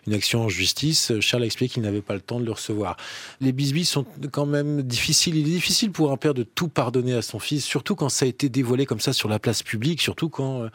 une 0.06 0.14
action 0.14 0.42
en 0.42 0.50
justice, 0.50 1.14
Charles 1.22 1.44
a 1.44 1.46
expliqué 1.46 1.76
qu'il 1.76 1.84
n'avait 1.84 2.02
pas 2.02 2.14
le 2.14 2.20
temps 2.20 2.42
de 2.42 2.46
le 2.46 2.52
recevoir. 2.52 2.98
Les 3.40 3.54
bisbis 3.54 3.86
sont 3.86 4.06
quand 4.34 4.46
même 4.46 4.82
difficiles. 4.82 5.38
Il 5.38 5.48
est 5.48 5.52
difficile 5.52 5.92
pour 5.92 6.12
un 6.12 6.18
père 6.18 6.34
de 6.34 6.44
tout 6.44 6.68
pardonner 6.68 7.14
à 7.14 7.22
son 7.22 7.40
fils, 7.40 7.64
surtout 7.64 7.96
quand 7.96 8.10
ça 8.10 8.26
a 8.26 8.28
été 8.28 8.50
dévoilé 8.50 8.86
comme 8.86 9.00
ça 9.00 9.14
sur 9.14 9.30
la 9.30 9.40
place 9.40 9.64
publique, 9.64 10.02
surtout 10.02 10.28
quand 10.28 10.64
euh, 10.64 10.70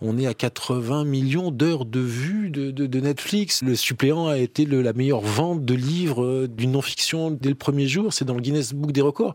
on 0.00 0.18
est 0.18 0.26
à 0.26 0.34
80 0.34 1.04
millions 1.04 1.52
d'heures 1.52 1.84
de 1.84 2.00
vues 2.00 2.50
de, 2.50 3.00
Netflix. 3.00 3.62
Le 3.62 3.76
suppléant 3.76 4.26
a 4.26 4.38
été 4.38 4.66
la 4.66 4.92
meilleure 4.92 5.20
vente 5.20 5.64
de 5.64 5.74
livres 5.74 6.24
euh, 6.24 6.48
d'une 6.48 6.72
non-fiction 6.72 7.30
dès 7.30 7.48
le 7.48 7.54
premier 7.54 7.86
jour. 7.86 8.12
C'est 8.12 8.24
dans 8.24 8.34
le 8.34 8.40
Guinness 8.40 8.74
Book 8.74 8.90
des 8.90 9.00
records. 9.00 9.34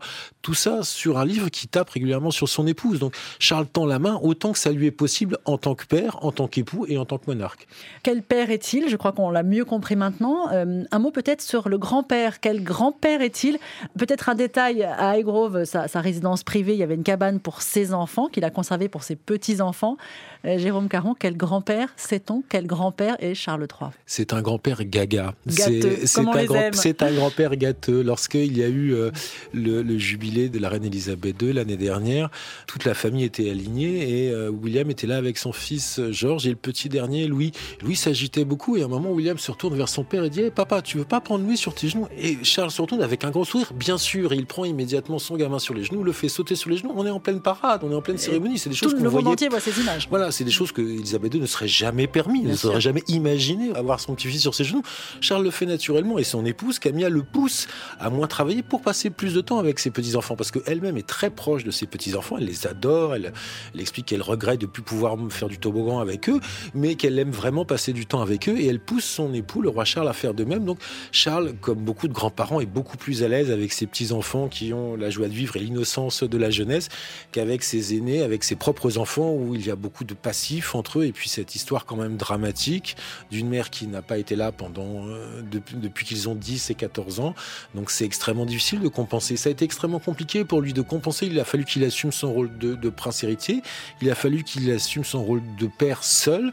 Ça 0.58 0.82
sur 0.82 1.18
un 1.18 1.24
livre 1.24 1.48
qui 1.48 1.68
tape 1.68 1.90
régulièrement 1.90 2.30
sur 2.30 2.48
son 2.48 2.66
épouse. 2.66 2.98
Donc 2.98 3.14
Charles 3.38 3.66
tend 3.66 3.86
la 3.86 3.98
main 3.98 4.18
autant 4.22 4.52
que 4.52 4.58
ça 4.58 4.70
lui 4.70 4.86
est 4.86 4.90
possible 4.90 5.38
en 5.44 5.58
tant 5.58 5.74
que 5.74 5.86
père, 5.86 6.18
en 6.24 6.32
tant 6.32 6.48
qu'époux 6.48 6.86
et 6.88 6.98
en 6.98 7.04
tant 7.04 7.18
que 7.18 7.24
monarque. 7.28 7.66
Quel 8.02 8.22
père 8.22 8.50
est-il? 8.50 8.88
Je 8.88 8.96
crois 8.96 9.12
qu'on 9.12 9.30
l'a 9.30 9.42
mieux 9.42 9.64
compris 9.64 9.96
maintenant. 9.96 10.50
Euh, 10.52 10.84
un 10.90 10.98
mot 10.98 11.10
peut-être 11.10 11.40
sur 11.40 11.68
le 11.68 11.78
grand-père. 11.78 12.40
Quel 12.40 12.62
grand-père 12.62 13.22
est-il? 13.22 13.58
Peut-être 13.98 14.28
un 14.28 14.34
détail 14.34 14.82
à 14.82 15.10
Highgrove, 15.10 15.64
sa, 15.64 15.88
sa, 15.88 16.00
résidence 16.00 16.42
privée, 16.42 16.74
il 16.74 16.78
y 16.78 16.82
avait 16.82 16.94
une 16.94 17.02
cabane 17.02 17.40
pour 17.40 17.62
ses 17.62 17.92
enfants 17.94 18.28
qu'il 18.28 18.44
a 18.44 18.50
conservée 18.50 18.88
pour 18.88 19.02
ses 19.02 19.16
petits-enfants. 19.16 19.96
Euh, 20.44 20.58
Jérôme 20.58 20.88
Caron, 20.88 21.14
quel 21.18 21.36
grand-père 21.36 21.88
sait-on 21.96 22.42
Quel 22.48 22.66
grand-père 22.66 23.16
est 23.18 23.34
Charles 23.34 23.66
III 23.80 23.90
C'est 24.06 24.32
un 24.32 24.42
grand-père 24.42 24.84
gaga. 24.84 25.34
C'est 25.48 26.18
un, 26.18 27.06
un 27.06 27.12
grand-père 27.14 27.56
gâteux. 27.56 28.02
Lorsqu'il 28.02 28.56
y 28.56 28.62
a 28.62 28.68
eu 28.68 28.94
euh, 28.94 29.10
le, 29.52 29.98
jubilé 29.98 30.48
de 30.48 30.58
la 30.58 30.68
reine 30.68 30.84
Elisabeth 30.84 31.42
II 31.42 31.52
l'année 31.52 31.76
dernière, 31.76 32.30
toute 32.66 32.84
la 32.84 32.94
famille 32.94 33.24
était 33.24 33.50
alignée 33.50 34.26
et 34.26 34.30
euh, 34.30 34.50
William 34.50 34.88
était 34.90 35.06
là 35.06 35.16
avec 35.16 35.38
son 35.38 35.52
fils 35.52 36.00
Georges 36.10 36.46
et 36.46 36.50
le 36.50 36.56
petit 36.56 36.88
dernier, 36.88 37.26
Louis. 37.26 37.52
Louis 37.82 37.96
s'agitait 37.96 38.44
beaucoup 38.44 38.76
et 38.76 38.82
à 38.82 38.84
un 38.84 38.88
moment, 38.88 39.10
William 39.10 39.38
se 39.38 39.50
retourne 39.50 39.76
vers 39.76 39.88
son 39.88 40.04
père 40.04 40.24
et 40.24 40.30
dit 40.30 40.42
Papa, 40.54 40.82
tu 40.82 40.98
veux 40.98 41.04
pas 41.04 41.20
prendre 41.20 41.44
Louis 41.44 41.56
sur 41.56 41.74
tes 41.74 41.88
genoux? 41.88 42.06
Et 42.16 42.38
Charles 42.44 42.70
se 42.70 42.80
retourne 42.80 43.02
avec 43.02 43.24
un 43.24 43.30
gros 43.30 43.44
sourire, 43.44 43.72
bien 43.72 43.98
sûr, 43.98 44.32
et 44.32 44.36
il 44.36 44.46
prend 44.46 44.64
immédiatement 44.64 45.18
son 45.18 45.36
gamin 45.36 45.58
sur 45.58 45.74
les 45.74 45.84
genoux, 45.84 46.04
le 46.04 46.12
fait 46.12 46.28
sauter 46.28 46.54
sur 46.54 46.70
les 46.70 46.76
genoux. 46.76 46.92
On 46.94 47.04
est 47.06 47.10
en 47.10 47.20
pleine 47.20 47.40
parade, 47.40 47.82
on 47.82 47.90
est 47.90 47.94
en 47.94 48.02
pleine 48.02 48.18
cérémonie. 48.18 48.58
C'est 48.58 48.70
des 48.70 48.76
choses 48.76 48.94
le 48.94 49.10
monde 49.10 49.26
entier 49.26 49.48
voit 49.48 49.60
ces 49.60 49.80
images. 49.80 50.06
Voilà, 50.08 50.27
c'est 50.30 50.44
des 50.44 50.50
choses 50.50 50.72
que 50.72 50.82
Elisabeth 50.82 51.34
II 51.34 51.40
ne 51.40 51.46
serait 51.46 51.68
jamais 51.68 52.06
permis, 52.06 52.42
ne 52.42 52.54
serait 52.54 52.80
jamais 52.80 53.02
imaginé 53.08 53.74
avoir 53.74 54.00
son 54.00 54.14
petit-fils 54.14 54.40
sur 54.40 54.54
ses 54.54 54.64
genoux. 54.64 54.82
Charles 55.20 55.44
le 55.44 55.50
fait 55.50 55.66
naturellement 55.66 56.18
et 56.18 56.24
son 56.24 56.44
épouse 56.44 56.78
Camilla 56.78 57.08
le 57.08 57.22
pousse 57.22 57.66
à 57.98 58.10
moins 58.10 58.26
travailler 58.26 58.62
pour 58.62 58.82
passer 58.82 59.10
plus 59.10 59.34
de 59.34 59.40
temps 59.40 59.58
avec 59.58 59.78
ses 59.78 59.90
petits-enfants 59.90 60.36
parce 60.36 60.50
qu'elle-même 60.50 60.96
est 60.96 61.06
très 61.06 61.30
proche 61.30 61.64
de 61.64 61.70
ses 61.70 61.86
petits-enfants, 61.86 62.36
elle 62.38 62.46
les 62.46 62.66
adore, 62.66 63.14
elle, 63.14 63.32
explique 63.78 64.06
qu'elle 64.06 64.22
regrette 64.22 64.60
de 64.60 64.66
plus 64.66 64.82
pouvoir 64.82 65.16
faire 65.30 65.48
du 65.48 65.58
toboggan 65.58 65.98
avec 66.00 66.28
eux, 66.28 66.40
mais 66.74 66.94
qu'elle 66.94 67.18
aime 67.18 67.30
vraiment 67.30 67.64
passer 67.64 67.92
du 67.92 68.06
temps 68.06 68.20
avec 68.20 68.48
eux 68.48 68.58
et 68.58 68.66
elle 68.66 68.80
pousse 68.80 69.04
son 69.04 69.32
époux, 69.34 69.62
le 69.62 69.68
roi 69.68 69.84
Charles, 69.84 70.08
à 70.08 70.12
faire 70.12 70.34
de 70.34 70.44
même. 70.44 70.64
Donc 70.64 70.78
Charles, 71.12 71.54
comme 71.60 71.78
beaucoup 71.78 72.08
de 72.08 72.12
grands-parents, 72.12 72.60
est 72.60 72.66
beaucoup 72.66 72.96
plus 72.96 73.22
à 73.22 73.28
l'aise 73.28 73.50
avec 73.50 73.72
ses 73.72 73.86
petits-enfants 73.86 74.48
qui 74.48 74.72
ont 74.72 74.96
la 74.96 75.10
joie 75.10 75.28
de 75.28 75.32
vivre 75.32 75.56
et 75.56 75.60
l'innocence 75.60 76.22
de 76.22 76.38
la 76.38 76.50
jeunesse 76.50 76.88
qu'avec 77.32 77.62
ses 77.62 77.94
aînés, 77.94 78.22
avec 78.22 78.44
ses 78.44 78.56
propres 78.56 78.98
enfants 78.98 79.32
où 79.32 79.54
il 79.54 79.66
y 79.66 79.70
a 79.70 79.76
beaucoup 79.76 80.04
de 80.04 80.14
passifs 80.18 80.74
entre 80.74 81.00
eux 81.00 81.04
et 81.04 81.12
puis 81.12 81.28
cette 81.28 81.54
histoire 81.54 81.84
quand 81.84 81.96
même 81.96 82.16
dramatique 82.16 82.96
d'une 83.30 83.48
mère 83.48 83.70
qui 83.70 83.86
n'a 83.86 84.02
pas 84.02 84.18
été 84.18 84.36
là 84.36 84.52
pendant 84.52 85.06
euh, 85.06 85.42
depuis, 85.42 86.04
qu'ils 86.04 86.28
ont 86.28 86.34
10 86.34 86.70
et 86.70 86.74
14 86.74 87.20
ans. 87.20 87.34
Donc 87.74 87.90
c'est 87.90 88.04
extrêmement 88.04 88.46
difficile 88.46 88.80
de 88.80 88.88
compenser. 88.88 89.36
Ça 89.36 89.48
a 89.48 89.52
été 89.52 89.64
extrêmement 89.64 89.98
compliqué 89.98 90.44
pour 90.44 90.60
lui 90.60 90.72
de 90.72 90.82
compenser. 90.82 91.26
Il 91.26 91.38
a 91.40 91.44
fallu 91.44 91.64
qu'il 91.64 91.84
assume 91.84 92.12
son 92.12 92.32
rôle 92.32 92.56
de, 92.58 92.90
prince 92.90 93.22
héritier. 93.22 93.62
Il 94.00 94.10
a 94.10 94.14
fallu 94.14 94.44
qu'il 94.44 94.70
assume 94.70 95.04
son 95.04 95.22
rôle 95.22 95.42
de 95.58 95.66
père 95.66 96.04
seul. 96.04 96.52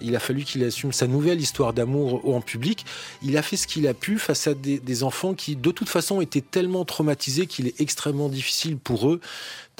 Il 0.00 0.16
a 0.16 0.20
fallu 0.20 0.44
qu'il 0.44 0.64
assume 0.64 0.92
sa 0.92 1.06
nouvelle 1.06 1.40
histoire 1.40 1.72
d'amour 1.72 2.26
en 2.28 2.40
public. 2.40 2.86
Il 3.22 3.36
a 3.36 3.42
fait 3.42 3.56
ce 3.56 3.66
qu'il 3.66 3.86
a 3.86 3.94
pu 3.94 4.18
face 4.18 4.46
à 4.46 4.54
des 4.54 5.02
enfants 5.02 5.34
qui, 5.34 5.56
de 5.56 5.70
toute 5.70 5.88
façon, 5.88 6.20
étaient 6.20 6.40
tellement 6.40 6.84
traumatisés 6.84 7.46
qu'il 7.46 7.66
est 7.66 7.80
extrêmement 7.80 8.28
difficile 8.28 8.78
pour 8.78 9.08
eux 9.08 9.20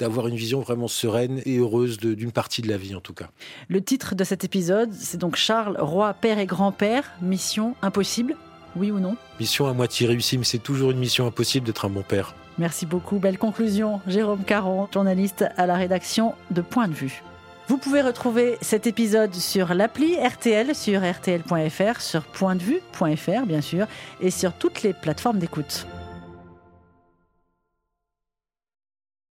d'avoir 0.01 0.27
une 0.27 0.35
vision 0.35 0.61
vraiment 0.61 0.87
sereine 0.87 1.41
et 1.45 1.57
heureuse 1.57 1.97
d'une 1.97 2.31
partie 2.31 2.63
de 2.63 2.67
la 2.67 2.77
vie 2.77 2.95
en 2.95 3.01
tout 3.01 3.13
cas. 3.13 3.29
Le 3.69 3.81
titre 3.81 4.15
de 4.15 4.23
cet 4.23 4.43
épisode, 4.43 4.91
c'est 4.93 5.17
donc 5.17 5.35
Charles, 5.35 5.77
roi, 5.79 6.13
père 6.15 6.39
et 6.39 6.47
grand-père, 6.47 7.11
mission 7.21 7.75
impossible, 7.83 8.35
oui 8.75 8.89
ou 8.89 8.99
non? 8.99 9.15
Mission 9.39 9.67
à 9.67 9.73
moitié 9.73 10.07
réussie, 10.07 10.39
mais 10.39 10.43
c'est 10.43 10.57
toujours 10.57 10.89
une 10.89 10.97
mission 10.97 11.27
impossible 11.27 11.67
d'être 11.67 11.85
un 11.85 11.89
bon 11.89 12.01
père. 12.01 12.33
Merci 12.57 12.87
beaucoup, 12.87 13.19
belle 13.19 13.37
conclusion. 13.37 14.01
Jérôme 14.07 14.43
Caron, 14.43 14.87
journaliste 14.91 15.45
à 15.55 15.67
la 15.67 15.75
rédaction 15.75 16.33
de 16.49 16.61
Point 16.61 16.87
de 16.87 16.93
vue. 16.93 17.21
Vous 17.67 17.77
pouvez 17.77 18.01
retrouver 18.01 18.57
cet 18.61 18.87
épisode 18.87 19.35
sur 19.35 19.73
l'appli 19.75 20.15
RTL, 20.15 20.73
sur 20.73 21.01
rtl.fr, 21.01 22.01
sur 22.01 22.23
pointdevue.fr 22.23 23.45
bien 23.45 23.61
sûr, 23.61 23.85
et 24.19 24.31
sur 24.31 24.53
toutes 24.53 24.81
les 24.81 24.93
plateformes 24.93 25.37
d'écoute. 25.37 25.85